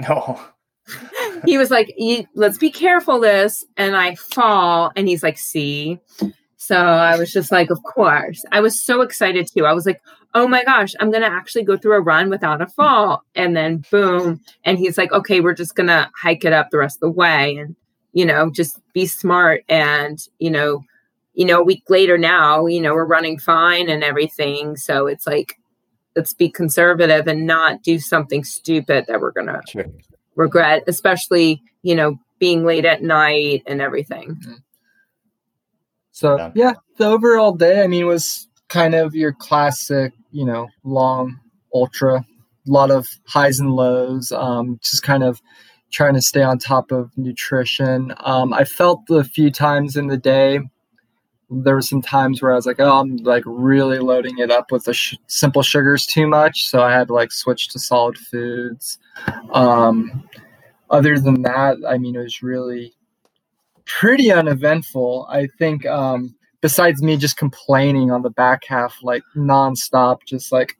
[0.00, 0.38] No.
[0.90, 1.42] Oh.
[1.44, 3.62] he was like "You- let's be careful this.
[3.76, 6.00] And i fall and he's like see?
[6.56, 8.42] So i was just like of course.
[8.52, 9.66] I was so excited too.
[9.66, 10.00] I was like
[10.34, 13.22] oh my gosh i'm gonna actually go through a run without a fall.
[13.34, 14.40] And then boom.
[14.64, 17.56] And he's like okay we're just gonna hike it up the rest of the way.
[17.56, 17.76] And
[18.18, 20.82] you know just be smart and you know
[21.34, 25.26] you know a week later now you know we're running fine and everything so it's
[25.26, 25.54] like
[26.16, 29.84] let's be conservative and not do something stupid that we're gonna Sure.
[30.34, 34.36] regret, especially, you know, being late at night and everything.
[36.10, 36.50] so Yeah.
[36.54, 41.38] yeah, the overall day, I mean, was kind of your classic, you know, long
[41.72, 45.40] ultra, a lot of highs and lows, um, just kind of
[45.90, 48.12] trying to stay on top of nutrition.
[48.20, 50.60] Um, I felt a few times in the day.
[51.50, 54.70] There were some times where I was like, "Oh, I'm like really loading it up
[54.70, 58.18] with the sh- simple sugars too much," so I had to like switch to solid
[58.18, 58.98] foods.
[59.52, 60.28] Um,
[60.90, 62.94] other than that, I mean, it was really
[63.86, 65.26] pretty uneventful.
[65.30, 70.76] I think um, besides me just complaining on the back half like nonstop, just like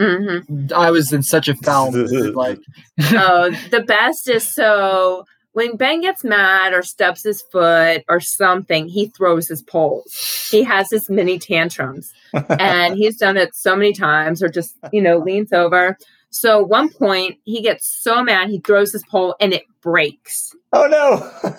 [0.00, 0.38] hmm
[0.74, 2.34] I was in such a foul mood.
[2.34, 2.58] Like,
[3.12, 8.88] oh, the best is so when Ben gets mad or stubs his foot or something,
[8.88, 10.48] he throws his poles.
[10.50, 15.00] He has his mini tantrums, and he's done it so many times, or just you
[15.00, 15.96] know leans over.
[16.30, 20.86] So one point he gets so mad he throws his pole and it breaks, oh
[20.86, 21.54] no.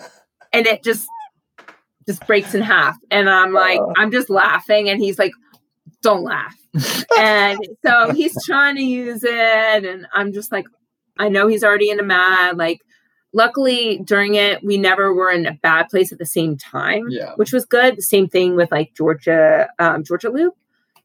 [0.52, 1.08] and it just
[2.06, 2.96] just breaks in half.
[3.10, 3.92] And I'm like, Oh.
[3.96, 5.32] I'm just laughing, and he's like,
[6.02, 6.54] "Don't laugh."
[7.18, 10.66] And so he's trying to use it and i'm just like
[11.18, 12.80] i know he's already in a mad like
[13.32, 17.32] luckily during it we never were in a bad place at the same time yeah,
[17.36, 17.96] which was good.
[17.96, 20.54] The same thing with like georgia um, georgia loop.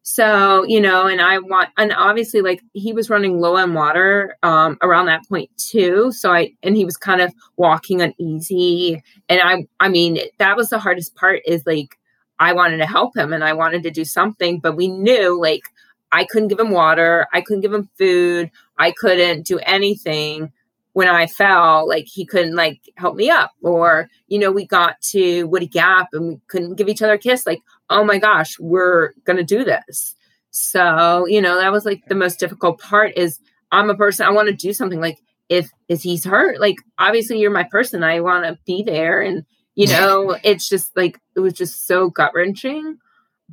[0.03, 4.37] So you know and i want and obviously like he was running low on water
[4.43, 6.11] um, around that point too.
[6.11, 9.01] So i and he was kind of walking uneasy.
[9.29, 11.97] And i i mean that was the hardest part is like
[12.39, 15.63] I wanted to help him and I wanted to do something, but we knew like
[16.11, 20.51] I couldn't give him water, I couldn't give him food, I couldn't do anything
[20.93, 21.87] when I fell.
[21.87, 26.09] Like he couldn't like help me up, or you know, we got to Woody Gap
[26.13, 27.45] and we couldn't give each other a kiss.
[27.45, 30.15] Like, oh my gosh, we're gonna do this.
[30.51, 33.17] So you know, that was like the most difficult part.
[33.17, 33.39] Is
[33.71, 35.01] I'm a person I want to do something.
[35.01, 35.19] Like
[35.49, 38.03] if if he's hurt, like obviously you're my person.
[38.03, 39.45] I want to be there and
[39.75, 42.97] you know it's just like it was just so gut wrenching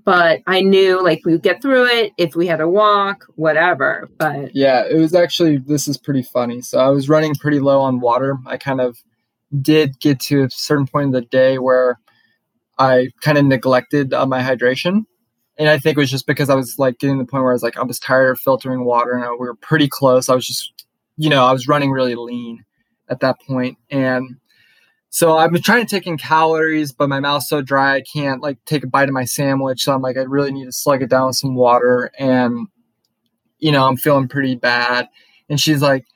[0.05, 4.09] but i knew like we would get through it if we had a walk whatever
[4.19, 4.85] but yeah.
[4.89, 6.61] It was actually this is pretty funny.
[6.61, 8.39] So I was running pretty low on water.
[8.47, 8.99] I kind of
[9.61, 11.99] did get to a certain point in the day where
[12.79, 15.05] I kind of neglected uh, my hydration.
[15.59, 17.53] And I think it was just because I was like getting to the point where
[17.53, 20.29] I was like, I was tired of filtering water and I, we were pretty close.
[20.29, 20.85] I was just,
[21.17, 22.65] you know, I was running really lean
[23.09, 23.77] at that point.
[23.91, 24.37] And
[25.11, 28.65] so I'm trying to take in calories, but my mouth's so dry I can't like
[28.65, 29.83] take a bite of my sandwich.
[29.83, 32.13] So I'm like, I really need to slug it down with some water.
[32.17, 32.69] And,
[33.59, 35.09] you know, I'm feeling pretty bad.
[35.49, 36.07] And she's like,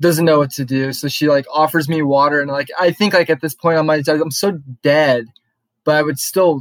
[0.00, 0.92] doesn't know what to do.
[0.92, 2.42] So she like offers me water.
[2.42, 5.24] And like, I think like at this point I'm like, I'm so dead,
[5.84, 6.60] but I would still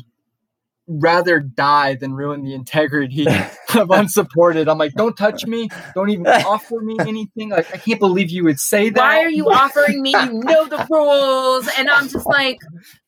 [0.87, 3.25] rather die than ruin the integrity
[3.75, 4.67] of unsupported.
[4.69, 5.67] I'm like, don't touch me.
[5.95, 7.49] Don't even offer me anything.
[7.49, 8.99] Like, I can't believe you would say that.
[9.01, 12.59] why are you offering me you know the rules and i'm just like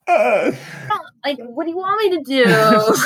[0.07, 0.51] Uh,
[1.25, 2.49] like what do you want me to do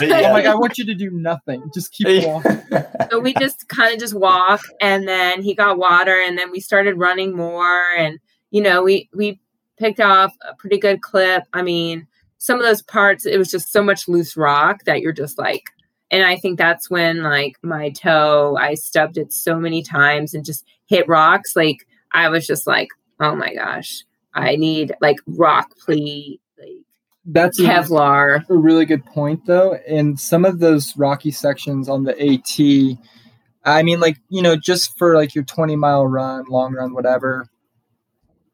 [0.05, 0.27] Yeah.
[0.27, 1.63] I'm like, I want you to do nothing.
[1.73, 2.61] Just keep walking.
[3.09, 6.59] so we just kind of just walk and then he got water and then we
[6.59, 8.19] started running more and
[8.51, 9.39] you know we we
[9.77, 12.05] picked off a pretty good clip i mean
[12.43, 15.65] some of those parts it was just so much loose rock that you're just like
[16.09, 20.43] and i think that's when like my toe i stubbed it so many times and
[20.43, 21.55] just hit rocks.
[21.55, 22.87] Like i was just like
[23.19, 26.69] oh my gosh i need like rock plea like
[27.25, 28.43] That's a- kevlar.
[28.49, 29.75] a really good point though.
[29.87, 32.97] And some of those rocky sections on the at
[33.63, 37.47] i mean like you know just for like your 20 mile run long run whatever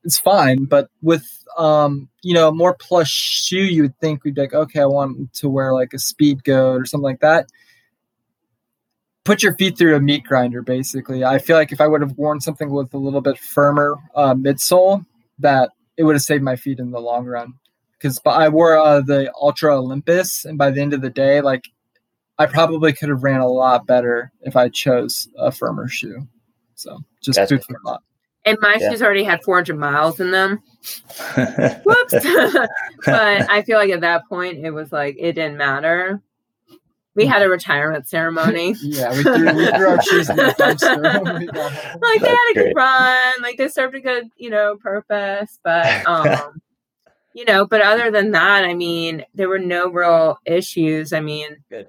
[0.08, 1.26] it's fine but with
[1.60, 4.86] um you know a more plush shoe you would think we'd be like okay i
[4.86, 7.48] want to wear like a speed goat or something like that
[9.24, 12.18] put your feet through a meat grinder basically i feel like if i would have
[12.18, 15.06] worn something with a little bit firmer uh, midsole
[15.38, 17.54] that it would have saved my feet in the long run
[17.98, 21.70] because I wore uh, the Altra Olympus, and by the end of the day, like
[22.38, 26.28] I probably could have ran a lot better if I chose a firmer shoe.
[26.76, 28.04] So just food for thought.
[28.48, 28.90] And my Yeah.
[28.90, 30.62] shoes already had 400 miles in them
[31.86, 32.14] whoops
[33.06, 36.22] but i feel like at that point it was like it didn't matter
[37.16, 41.24] we had a retirement ceremony Yeah, we threw, we threw our shoes in the dumpster.
[41.24, 42.76] when we like they had a good great.
[42.76, 46.62] run like they served a good you know purpose but um
[47.34, 51.58] you know but other than that i mean there were no real issues i mean
[51.70, 51.88] Good.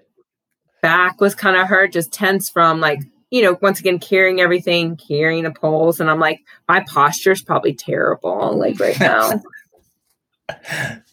[0.83, 3.01] back was kind of hurt just tense from like
[3.31, 7.43] you know once again carrying everything carrying the poles and i'm like my posture is
[7.43, 9.43] probably terrible like right now.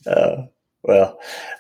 [0.06, 0.44] Uh,
[0.84, 1.20] well,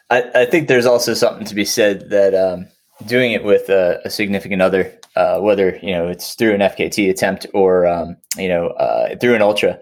[0.09, 2.67] I, I think there's also something to be said that um,
[3.05, 7.09] doing it with a, a significant other, uh, whether you know it's through an FKT
[7.09, 9.79] attempt or um, you know uh, through an ultra,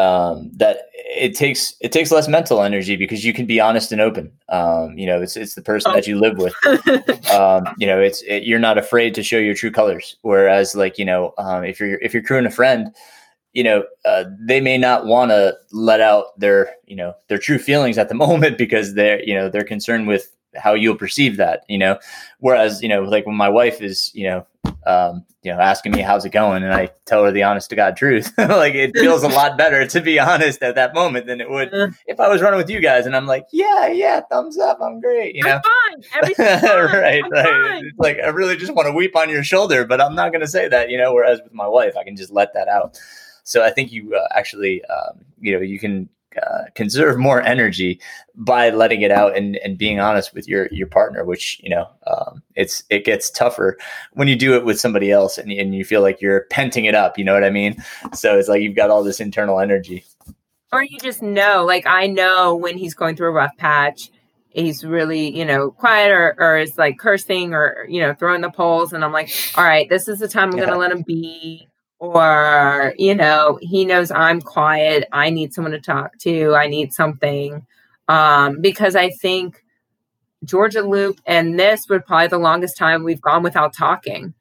[0.00, 4.00] um, that it takes it takes less mental energy because you can be honest and
[4.00, 4.32] open.
[4.48, 5.94] Um, you know, it's it's the person Oh.
[5.94, 6.54] that you live with.
[7.32, 10.16] um, you know, it's it, you're not afraid to show your true colors.
[10.22, 12.94] Whereas, like you know, um, if you're if you're crewing a friend,
[13.52, 17.58] you know, uh, they may not want to let out their, you know, their true
[17.58, 21.64] feelings at the moment because they're, you know, they're concerned with how you'll perceive that,
[21.68, 21.98] you know.
[22.38, 24.46] Whereas, you know, like when my wife is, you know,
[24.86, 27.76] um, you know, asking me how's it going, and I tell her the honest to
[27.76, 31.40] God truth, like it feels a lot better to be honest at that moment than
[31.40, 31.70] it would
[32.06, 35.00] if I was running with you guys and I'm like, yeah, yeah, thumbs up, I'm
[35.00, 35.60] great, you know.
[35.64, 36.04] I'm fine.
[36.16, 36.84] Everything's fine.
[36.92, 37.44] right, I'm right.
[37.44, 37.86] fine.
[37.86, 40.42] It's like I really just want to weep on your shoulder, but I'm not going
[40.42, 41.14] to say that, you know.
[41.14, 42.98] Whereas with my wife, I can just let that out.
[43.44, 46.08] So I think you uh, actually, um, you know, you can
[46.40, 48.00] uh, conserve more energy
[48.34, 51.24] by letting it out and, and being honest with your your partner.
[51.24, 53.76] Which you know, um, it's it gets tougher
[54.12, 56.94] when you do it with somebody else and, and you feel like you're penting it
[56.94, 57.18] up.
[57.18, 57.76] You know what I mean?
[58.14, 60.04] So it's like you've got all this internal energy.
[60.72, 64.08] or you just know like i know when he's going through a rough patch
[64.50, 68.50] he's really you know quiet or, or is like cursing or you know throwing the
[68.50, 70.66] poles and i'm like all right this is the time i'm Yeah.
[70.66, 71.66] gonna let him be
[72.00, 76.92] or you know he knows i'm quiet i need someone to talk to i need
[76.92, 77.64] something
[78.08, 79.62] um because i think
[80.44, 84.32] georgia loop and this were probably the longest time we've gone without talking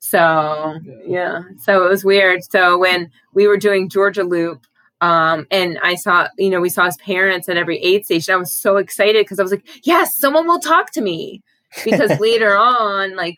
[0.00, 4.66] so yeah so it was weird so when we were doing georgia loop
[5.00, 8.32] um, and I saw, you know, we saw his parents at every aid station.
[8.32, 11.42] I was so excited because I was like, yes, someone will talk to me.
[11.84, 13.36] Because later on, like,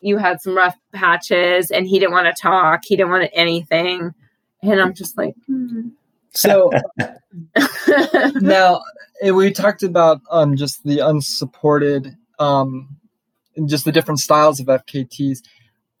[0.00, 2.82] you had some rough patches and he didn't want to talk.
[2.86, 4.14] He didn't want anything.
[4.62, 5.88] And I'm just like, hmm.
[6.30, 6.70] So
[8.34, 8.82] now
[9.22, 12.96] eh, we talked about um, just the unsupported, um,
[13.64, 15.38] just the different styles of FKTs.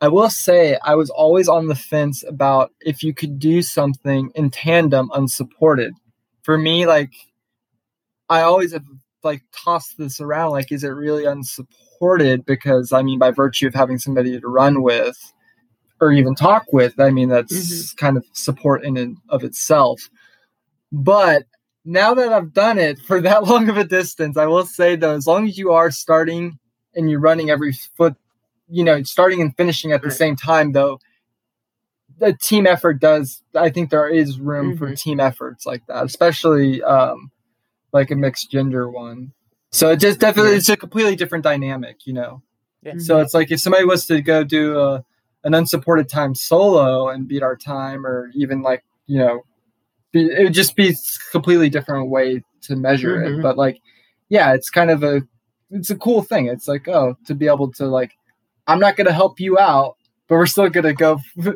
[0.02, 4.30] I will say I was always on the fence about if you could do something
[4.34, 5.94] in tandem unsupported.
[6.42, 7.12] For me, like
[8.28, 8.84] I always have
[9.24, 11.85] like tossed this around, like is it really unsupported?
[12.00, 15.16] Because I mean, by virtue of having somebody to run with
[16.00, 20.08] or even talk with, I mean that's kind of support in and of itself.
[20.92, 21.44] But
[21.84, 25.14] now that I've done it for that long of a distance, I will say though,
[25.14, 26.58] as long as you are starting
[26.94, 28.14] and you're running every foot,
[28.68, 30.16] you know, starting and finishing at the Right.
[30.16, 30.98] same time, though,
[32.18, 33.42] the team effort does.
[33.54, 34.98] I think there is room for Mhm.
[34.98, 37.30] team efforts like that, especially um,
[37.92, 39.32] like a mixed gender one.
[39.76, 40.58] So it just definitely Yeah.
[40.58, 42.42] it's a completely different dynamic, you know.
[42.84, 42.98] Mm-hmm.
[43.00, 45.04] So it's like if somebody was to go do a,
[45.44, 49.44] an unsupported time solo and beat our time, or even like you know,
[50.12, 50.94] be, it would just be a
[51.30, 53.38] completely different way to measure Mhm.
[53.38, 53.42] it.
[53.42, 53.80] But like,
[54.28, 55.22] yeah, it's kind of a
[55.70, 56.46] it's a cool thing.
[56.46, 58.12] It's like oh, to be able to like,
[58.66, 59.96] I'm not going to help you out,
[60.28, 61.18] but we're still going to go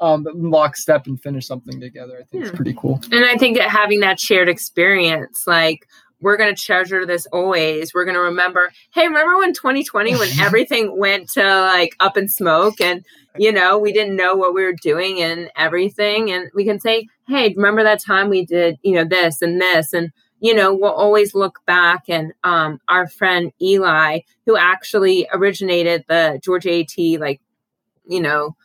[0.00, 2.14] um, lockstep and finish something together.
[2.20, 2.48] I think Yeah.
[2.48, 3.00] it's pretty cool.
[3.12, 5.86] And I think that having that shared experience, like
[6.22, 7.92] we're going to treasure this always.
[7.92, 12.28] We're going to remember, hey, remember when 2020 when everything went to like up in
[12.28, 13.04] smoke and
[13.38, 16.30] you know, we didn't know what we were doing and everything.
[16.30, 19.92] And we can say, hey, remember that time we did, you know, this and this.
[19.92, 26.04] And you know, we'll always look back and um our friend Eli who actually originated
[26.08, 27.40] the Georgia AT like
[28.06, 28.56] you know,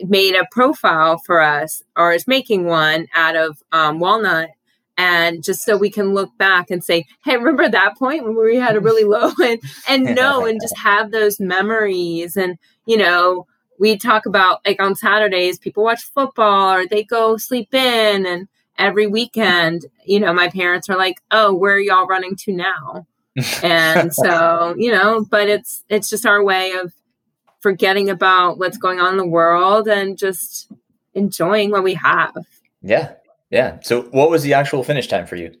[0.00, 4.50] made a profile for us or is making one out of um, walnut
[4.96, 8.56] and just so we can look back and say hey remember that point when we
[8.56, 12.36] had a really low and and know and just have those memories.
[12.36, 13.46] And you know
[13.78, 18.48] we talk about like on saturdays people watch football or they go sleep in and
[18.78, 23.06] every weekend you know my parents are like oh where are y'all running to now?
[23.62, 26.92] And so you know but it's it's just our way of
[27.60, 30.70] forgetting about what's going on in the world and just
[31.14, 32.34] enjoying what we have.
[32.82, 33.12] Yeah,
[33.52, 33.78] yeah.
[33.82, 35.52] So what was the actual finish time for you?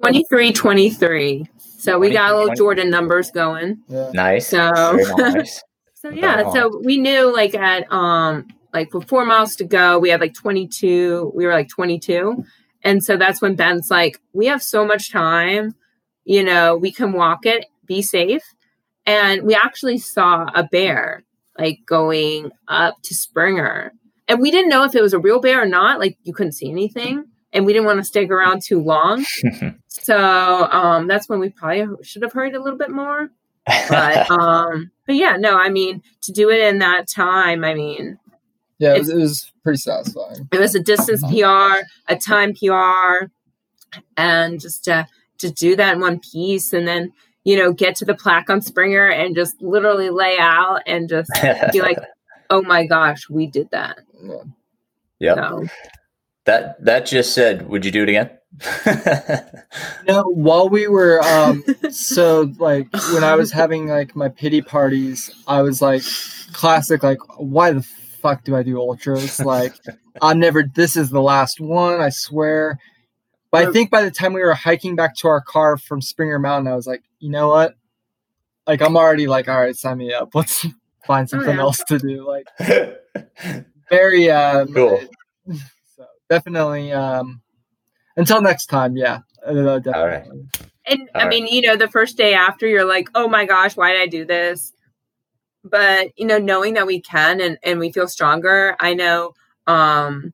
[0.00, 1.46] 23 23
[1.78, 4.10] so we got a little 23, jordan numbers going Yeah.
[4.12, 4.48] Nice.
[4.48, 5.62] So- Very nice.
[5.94, 6.52] so Right yeah on.
[6.52, 10.34] so we knew like at um like with four miles to go we had like
[10.34, 12.44] 22 we were like 22
[12.82, 15.74] and so that's when ben's like we have so much time
[16.24, 18.44] you know we can walk it be safe
[19.06, 21.24] and we actually saw a bear
[21.58, 23.92] like going up to springer
[24.28, 26.52] and we didn't know if it was a real bear or not like you couldn't
[26.52, 29.24] see anything and we didn't want to stick around too long.
[29.88, 33.30] So um that's when we probably should have hurried a little bit more.
[33.66, 38.18] But um but yeah no i mean to do it in that time i mean
[38.78, 40.48] Yeah, it was, it was pretty satisfying.
[40.52, 43.26] it was a distance pr a time pr
[44.16, 45.06] and just to
[45.38, 47.12] to do that in one piece and then
[47.44, 51.30] you know get to the plaque on springer and just literally lay out and just
[51.72, 51.98] be like
[52.50, 54.42] oh my gosh we did that Yeah.
[55.18, 55.36] yep.
[55.36, 55.66] so
[56.44, 58.30] That that just said, would you do it again?
[60.06, 64.62] You know, while we were um so like when I was having like my pity
[64.62, 66.02] parties, I was like
[66.52, 67.82] classic like why the
[68.26, 69.40] fuck do I do ultras?
[69.40, 69.74] Like,
[70.22, 70.62] I'm never.
[70.62, 72.00] This is the last one.
[72.00, 72.78] I swear.
[73.50, 76.38] But I think by the time we were hiking back to our car from Springer
[76.38, 77.74] Mountain, I was like, you know what?
[78.66, 80.34] Like, I'm already like, all right, sign me up.
[80.34, 80.66] Let's
[81.06, 81.62] find something yeah.
[81.62, 82.26] else to do.
[82.26, 82.46] Like,
[83.90, 85.00] very um, Cool.
[85.96, 86.92] So definitely.
[86.92, 87.40] Um,
[88.16, 89.20] until next time, yeah.
[89.46, 90.48] Uh, definitely.
[90.84, 91.28] And All I right.
[91.28, 94.06] mean, you know, the first day after, you're like, oh my gosh, why did I
[94.06, 94.72] do this?
[95.64, 98.76] But you know, knowing that we can and and we feel stronger.
[98.78, 99.32] I know.
[99.66, 100.32] Um,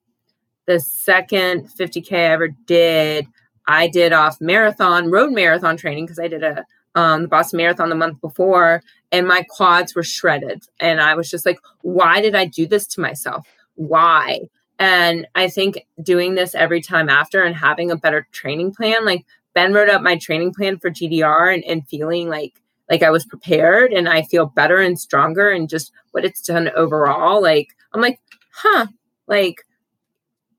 [0.66, 3.26] the second 50k I ever did,
[3.66, 6.64] I did off marathon road marathon training because I did a
[6.94, 11.30] um, the Boston Marathon the month before, and my quads were shredded, and I was
[11.30, 13.46] just like, why did I do this to myself?
[13.74, 14.40] Why?
[14.78, 19.24] And I think doing this every time after and having a better training plan, like
[19.54, 22.54] Ben wrote up my training plan for GDR and, and feeling like
[22.90, 26.70] like I was prepared and I feel better and stronger and just what it's done
[26.74, 27.40] overall.
[27.40, 28.18] Like I'm like,
[28.52, 28.86] huh,
[29.26, 29.64] like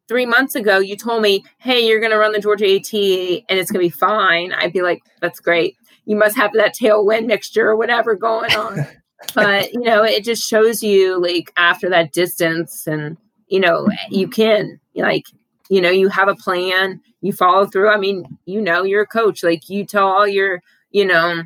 [0.08, 3.72] three months ago you told me, hey, you're gonna run the Georgia AT and it's
[3.72, 4.54] gonna be fine.
[4.54, 5.76] I'd be like, that's great.
[6.06, 8.86] You must have that tailwind mixture or whatever going on.
[9.36, 14.14] but you know, it just shows you like after that distance and you know, mm-hmm.
[14.14, 15.26] you can like,
[15.70, 17.90] you know, you have a plan, you follow through.
[17.90, 19.44] I mean, you know, you're a coach.
[19.44, 21.44] Like you tell all your, you know,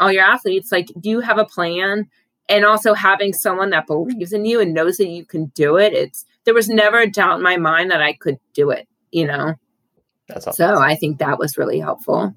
[0.00, 2.08] all your athletes, like, do you have a plan?
[2.48, 5.92] And also having someone that believes in you and knows that you can do it.
[5.92, 9.26] It's there was never a doubt in my mind that I could do it, you
[9.26, 9.54] know.
[10.28, 10.56] That's awesome.
[10.56, 12.34] So I think that was really helpful.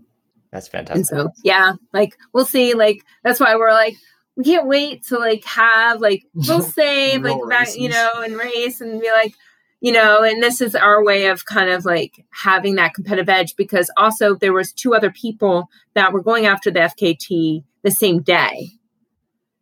[0.51, 0.95] That's fantastic.
[0.95, 2.73] And so yeah, like we'll see.
[2.73, 3.95] Like that's why we're like
[4.35, 8.81] we can't wait to like have like we'll save like back, you know, and race
[8.81, 9.33] and be like,
[9.79, 13.55] you know, and this is our way of kind of like having that competitive edge
[13.55, 18.21] because also there was two other people that were going after the FKT the same
[18.21, 18.69] day.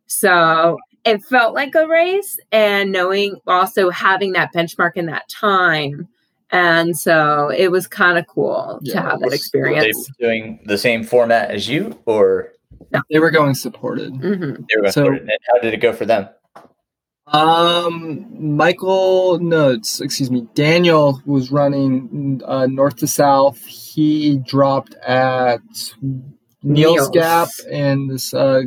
[0.06, 6.08] So it felt like a race and knowing also having that benchmark in that time.
[6.52, 10.10] And so it was kind of cool to Yeah, have that was- Were they experience.
[10.18, 12.52] doing the same format as you, or
[13.10, 14.10] They were going supported.
[14.16, 16.28] hmm they were going So- to and how did it go for them?
[17.32, 18.26] Um,
[18.56, 23.64] Michael, no, excuse me, Daniel was running uh, north to south.
[23.66, 25.60] He dropped at
[26.02, 26.34] Neels
[26.64, 27.08] Neels.
[27.10, 28.62] Gap, and this uh,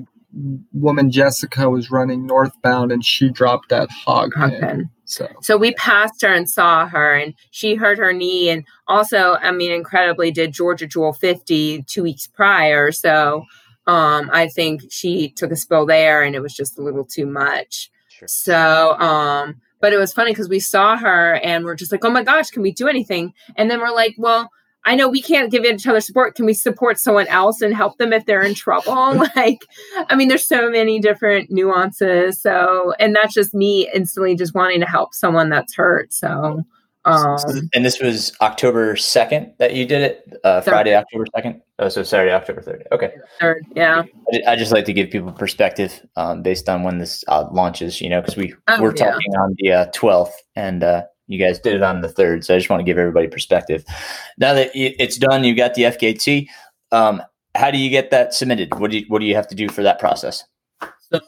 [0.71, 4.53] woman Jessica was running northbound, and she dropped that Hog Pen.
[4.53, 4.81] Okay.
[5.05, 8.49] So So we passed her and saw her, and she hurt her knee.
[8.49, 12.91] And also, I mean, incredibly, did Georgia Jewel 50 two weeks prior.
[12.91, 13.45] So
[13.85, 17.25] um, I think she took a spill there, and it was just a little too
[17.25, 17.91] much.
[18.09, 18.27] Sure.
[18.27, 22.09] So, um, but it was funny because we saw her and we're just like, oh
[22.09, 23.33] my gosh, can we do anything?
[23.57, 24.49] And then we're like, well,
[24.85, 26.35] I know we can't give each other support.
[26.35, 28.93] Can we support someone else and help them if they're in trouble?
[29.35, 29.65] like,
[29.95, 32.41] I mean, there's so many different nuances.
[32.41, 36.13] So, and that's just me instantly just wanting to help someone that's hurt.
[36.13, 36.63] So,
[37.05, 40.37] um, and this was October second that you did it.
[40.43, 41.61] Uh, Friday, October second.
[41.79, 42.87] Oh, so Saturday, October third.
[42.93, 43.13] Okay.
[43.41, 44.03] third, yeah.
[44.31, 47.99] I I just like to give people perspective um, based on when this uh, launches,
[47.99, 49.11] you know, because we Oh, we're yeah.
[49.11, 52.43] talking on the uh, twelfth, and uh, you guys did it on the third.
[52.43, 53.85] So I just want to give everybody perspective.
[54.37, 56.47] Now that it's done, you've got the FKT.
[56.91, 57.21] Um,
[57.55, 58.79] how do you get that submitted?
[58.79, 60.43] What do you, what do you have to do for that process?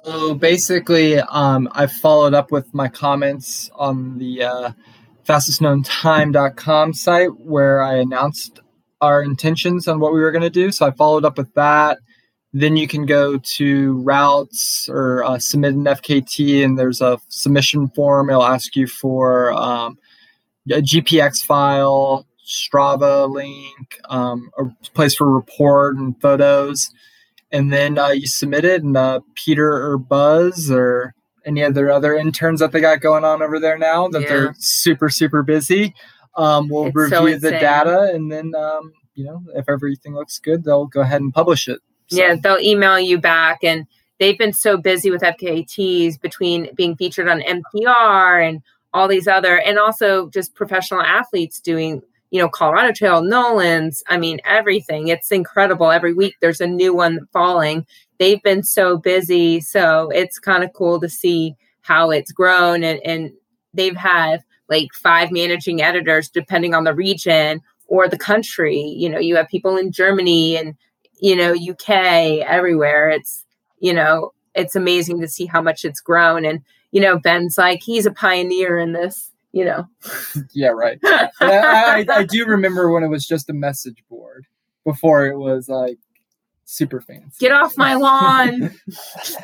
[0.04, 4.72] So basically, um, I followed up with my comments on the uh,
[5.28, 8.60] fastestknowntime.com site where I announced
[9.02, 10.72] our intentions on what we were going to do.
[10.72, 12.00] So I followed up with that.
[12.58, 17.90] Then you can go to routes or uh, submit an FKT, and there's a submission
[17.90, 18.30] form.
[18.30, 19.98] It'll ask you for um,
[20.72, 26.92] a GPX file, Strava link, um, a place for report and photos
[27.52, 31.14] and then uh, you submit it, and uh, Peter or Buzz or
[31.46, 34.28] any other other interns that they got going on over there now that Yeah.
[34.28, 35.94] they're super super busy.
[36.36, 40.38] Um, we'll It's so review the data, and then um, you know if everything looks
[40.40, 41.80] good, they'll go ahead and publish it.
[42.08, 43.86] So, Yeah, they'll email you back, and
[44.20, 48.62] they've been so busy with FKTs between being featured on NPR and
[48.94, 52.02] all these other, and also just professional athletes doing,
[52.32, 54.04] you know, Colorado Trail, Nolan's.
[54.08, 55.08] I mean, everything.
[55.10, 55.92] It's incredible.
[55.92, 57.86] Every week there's a new one falling.
[58.20, 63.00] They've been so busy, so it's kind of cool to see how it's grown, and
[63.06, 63.32] and
[63.74, 68.80] they've had like five managing editors depending on the region or the country.
[68.80, 70.76] You know, you have people in Germany and
[71.20, 71.90] you know, UK,
[72.46, 73.10] everywhere.
[73.10, 73.44] It's,
[73.80, 76.46] you know, it's amazing to see how much it's grown.
[76.46, 76.62] And,
[76.92, 79.86] you know, Ben's like, he's a pioneer in this, you know.
[80.54, 81.00] yeah, right.
[81.04, 84.46] I, I, I do remember when it was just a message board
[84.84, 85.98] before it was like
[86.66, 87.38] super fancy.
[87.40, 88.74] Get off my lawn.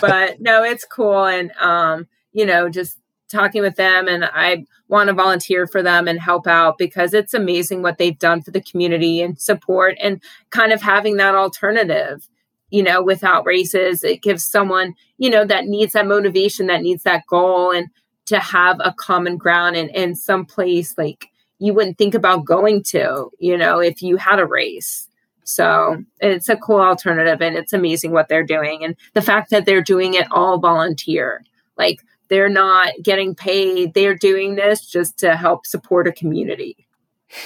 [0.00, 1.24] but no, it's cool.
[1.24, 2.98] And, um, you know, just
[3.28, 7.34] talking with them and I want to volunteer for them and help out because it's
[7.34, 12.26] amazing what they've done for the community and support and kind of having that alternative,
[12.70, 14.02] you know, without races.
[14.02, 17.88] It gives someone, you know, that needs that motivation, that needs that goal and
[18.26, 21.28] to have a common ground and in some place like
[21.58, 25.08] you wouldn't think about going to, you know, if you had a race.
[25.44, 28.84] So it's a cool alternative and it's amazing what they're doing.
[28.84, 31.42] And the fact that they're doing it all volunteer.
[31.78, 33.94] Like they're not getting paid.
[33.94, 36.86] They're doing this just to help support a community.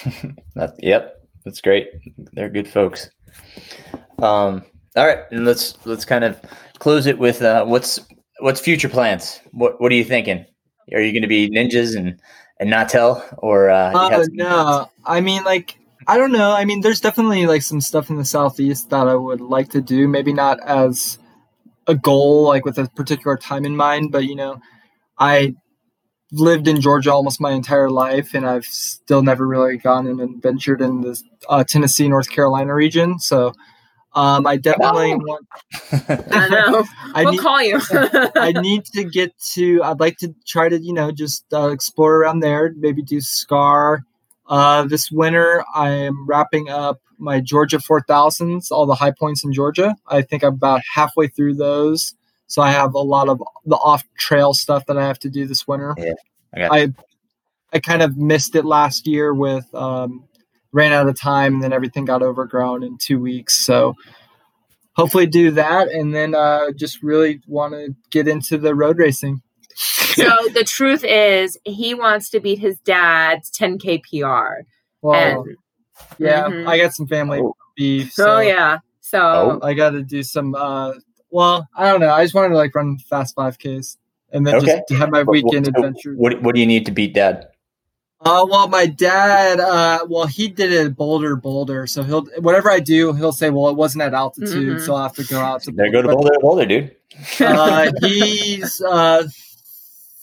[0.55, 1.89] that, yep, that's great.
[2.33, 3.11] They're good folks.
[4.19, 4.65] Um,
[4.95, 6.41] all right, and let's let's kind of
[6.79, 8.01] close it with uh, what's
[8.41, 9.41] what's future plans.
[9.53, 10.45] What what are you thinking?
[10.93, 12.21] Are you going to be ninjas and
[12.61, 13.71] and not tell or?
[13.71, 16.53] Uh, uh no, I mean like I don't know.
[16.53, 19.81] I mean, there's definitely like some stuff in the southeast that I would like to
[19.81, 20.09] do.
[20.09, 21.19] Maybe not as
[21.87, 24.61] a goal, like with a particular time in mind, but you know,
[25.19, 25.55] I
[26.33, 30.81] lived in Georgia almost my entire life, and I've still never really gone and ventured
[30.81, 33.19] in the uh, Tennessee, North Carolina region.
[33.19, 33.53] So
[34.15, 35.19] um, I definitely oh.
[35.19, 35.47] want.
[36.09, 36.85] I know.
[37.15, 37.81] I we'll need, call you.
[38.37, 39.83] I need to get to.
[39.83, 42.73] I'd like to try to, you know, just uh, explore around there.
[42.77, 44.05] Maybe do Scar.
[44.47, 49.53] Uh, this winter, I am wrapping up my Georgia 4000s, all the high points in
[49.53, 49.95] Georgia.
[50.09, 52.15] I think I'm about halfway through those.
[52.49, 55.47] So I have a lot of the off trail stuff that I have to do
[55.47, 55.95] this winter.
[56.55, 56.69] Yeah.
[56.71, 56.93] I
[57.73, 60.25] I kind of missed it last year with um,
[60.73, 63.59] ran out of time and then everything got overgrown in two weeks.
[63.59, 63.95] So
[64.95, 69.41] hopefully do that and then uh, just really want to get into the road racing.
[69.77, 74.65] so the truth is he wants to beat his dad's 10k PR.
[75.01, 75.57] Well, and,
[76.19, 76.69] yeah, mm-hmm.
[76.69, 77.57] I got some family oh.
[77.77, 78.13] beef.
[78.13, 78.79] So oh yeah.
[79.01, 79.21] So
[79.63, 79.67] oh.
[79.67, 80.95] I got to do some uh,
[81.33, 82.13] well, I don't know.
[82.13, 83.97] I just wanted to like run fast 5Ks
[84.33, 84.83] and then okay.
[84.89, 86.15] just have my weekend what, adventure.
[86.15, 87.49] What, what do you need to beat dad?
[88.21, 91.89] Uh, well, my dad, uh, well, he did it Bolder, Boulder.
[91.89, 94.77] So he'll, whatever I do, he'll say, well, it wasn't at altitude.
[94.77, 94.85] Mm-hmm.
[94.85, 95.91] So I'll have to go out to there.
[95.91, 96.97] Go to Bolder, Boulder, dude.
[97.41, 99.27] uh, he's, uh,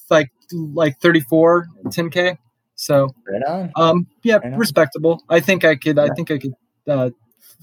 [0.10, 2.38] like, like 34, 10K.
[2.76, 3.72] So, right on.
[3.76, 5.22] Um, yeah, right respectable.
[5.30, 6.53] I think I could, I think I could,
[6.88, 7.10] uh,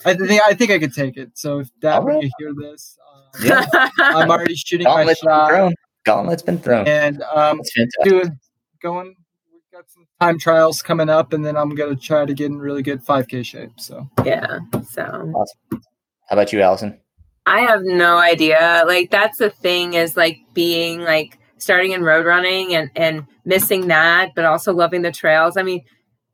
[0.05, 1.31] I think I think I could take it.
[1.35, 2.05] So if that right.
[2.05, 3.89] when you hear this, uh, yeah.
[3.99, 5.51] I'm already shooting Gauntlet's my shot.
[5.51, 5.75] Been
[6.05, 6.87] Gauntlet's been thrown.
[6.87, 7.61] And um,
[8.05, 8.39] doing,
[8.83, 9.17] going,
[9.53, 12.47] we've got some time trials coming up, and then I'm going to try to get
[12.47, 13.73] in really good 5K shape.
[13.79, 14.59] So, yeah.
[14.91, 15.03] So,
[15.35, 15.83] awesome.
[16.29, 17.01] How about you, Allison?
[17.47, 18.85] I have no idea.
[18.87, 23.89] Like, that's the thing is like being like starting in road running and, and missing
[23.89, 25.57] that, but also loving the trails.
[25.57, 25.85] I mean,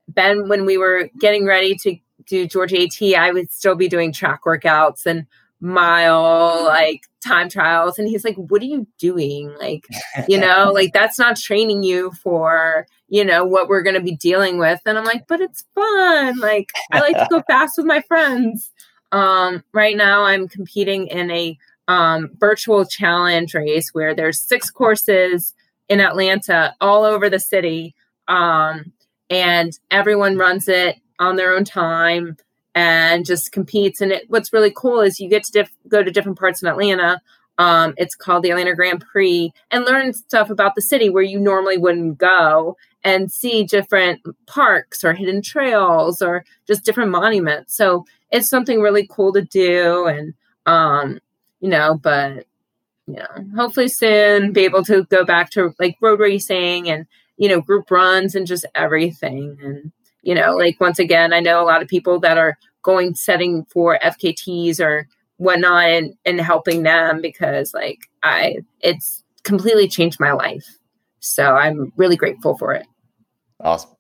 [0.09, 1.97] Ben, when we were getting ready to
[2.27, 5.27] do Georgia AT, I would still be doing track workouts and
[5.63, 7.99] mile like time trials.
[7.99, 9.55] And he's like what are you doing?
[9.59, 9.87] Like
[10.29, 14.17] you know like that's not training you for you know what we're going to be
[14.17, 14.81] dealing with.
[14.85, 16.39] And i'm like but it's fun.
[16.41, 18.73] Like i like to go fast with my friends.
[19.13, 21.57] Um right now i'm competing in a
[21.89, 25.55] um virtual challenge race where there's six courses
[25.89, 27.95] in atlanta all over the city
[28.29, 28.93] um
[29.31, 32.37] and everyone runs it on their own time
[32.75, 34.01] and just competes.
[34.01, 36.69] And it, what's really cool is you get to diff- go to different parts in
[36.69, 37.21] Atlanta.
[37.59, 41.39] Um, it's called the Atlanta Grand Prix and learn stuff about the city where you
[41.39, 47.75] normally wouldn't go and see different parks or hidden trails or just different monuments.
[47.75, 50.07] So it's something really cool to do.
[50.07, 50.35] And,
[50.67, 51.21] um,
[51.63, 52.47] you know, but,
[53.07, 53.27] you know,
[53.57, 57.07] hopefully soon be able to go back to like road racing and,
[57.39, 59.57] you know, group runs and just everything.
[59.63, 63.15] And, you know like once again i know a lot of people that are going
[63.15, 65.07] setting for fkts or
[65.37, 70.79] whatnot and, and helping them because like i it's completely changed my life.
[71.19, 72.87] So i'm really grateful for it.
[73.61, 73.91] Awesome.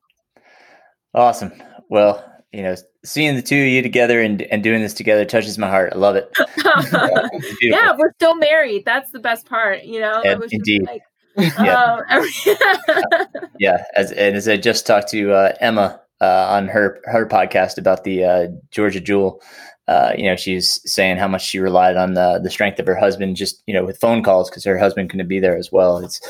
[1.14, 1.52] Awesome.
[1.88, 2.74] Well you know
[3.04, 5.96] seeing the two of you together and, and doing this together touches my heart i
[5.96, 6.30] love it
[7.62, 11.02] yeah we're still married that's the best part you know yeah, indeed like,
[11.36, 11.98] yeah.
[12.10, 12.24] Um,
[13.58, 17.76] yeah as and as i just talked to uh, emma uh, on her her podcast
[17.76, 19.42] about the uh, Georgia Jewel.
[19.88, 22.94] Uh, you know, she's saying how much she relied on the the strength of her
[22.94, 25.98] husband, just you know, with phone calls because her husband couldn't be there as well.
[25.98, 26.20] It's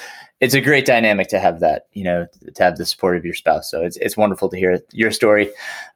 [0.43, 3.33] it's a great dynamic to have that, you know, to have the support of your
[3.33, 3.71] spouse.
[3.71, 5.53] So it's it's wonderful to hear your story.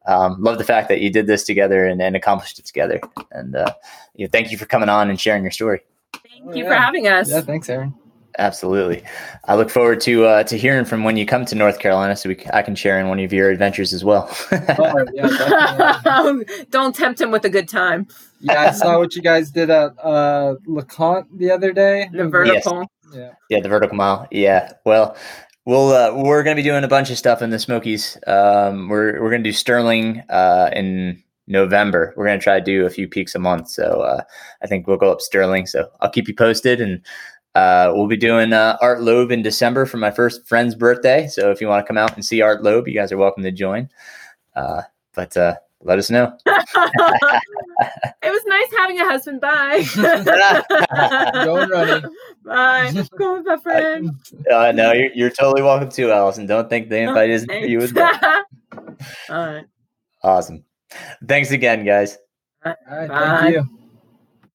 [0.07, 3.01] Um, love the fact that you did this together and, and accomplished it together.
[3.33, 3.75] And uh,
[4.15, 5.81] you know, thank you for coming on and sharing your story.
[6.13, 6.69] Thank you oh, yeah.
[6.69, 7.29] for having us.
[7.29, 7.93] Yeah, thanks, Aaron.
[8.39, 9.03] Absolutely.
[9.47, 12.29] I look forward to uh, to hearing from when you come to North Carolina, so
[12.29, 14.31] we c- I can share in one of your adventures as well.
[14.79, 16.39] Oh, yeah.
[16.71, 18.07] Don't tempt him with a good time.
[18.41, 22.11] yeah, I saw what you guys did at uh, LeConte the other day.
[22.13, 22.87] The vertical.
[23.13, 23.33] Yeah.
[23.51, 24.27] yeah, the vertical mile.
[24.31, 24.73] Yeah.
[24.85, 25.17] Well,
[25.65, 28.19] we'll uh, we're going to be doing a bunch of stuff in the Smokies.
[28.27, 32.15] Um, we're we're going to do Sterling uh, in November.
[32.17, 33.69] We're going to try to do a few peaks a month.
[33.69, 34.23] So uh,
[34.63, 35.67] I think we'll go up Sterling.
[35.67, 37.05] So I'll keep you posted and.
[37.55, 41.27] Uh, we'll be doing uh, Art Loeb in December for my first friend's birthday.
[41.27, 43.43] So if you want to come out and see Art Loeb, you guys are welcome
[43.45, 43.89] to join.
[44.55, 44.83] Uh,
[45.15, 46.33] but uh, let us know.
[46.47, 46.63] it
[48.25, 49.41] was nice having a husband.
[49.41, 49.85] Bye.
[51.45, 52.11] Going running.
[52.45, 52.93] Bye.
[53.19, 54.11] Go with my friend.
[54.51, 56.47] Uh, no, you're, you're totally welcome too, Allison.
[56.47, 58.45] Don't think the invite isn't for you as well.
[59.31, 59.65] All right.
[60.23, 60.65] Awesome.
[61.27, 62.19] Thanks again, guys.
[62.65, 63.41] All right, Bye.
[63.41, 63.79] thank you.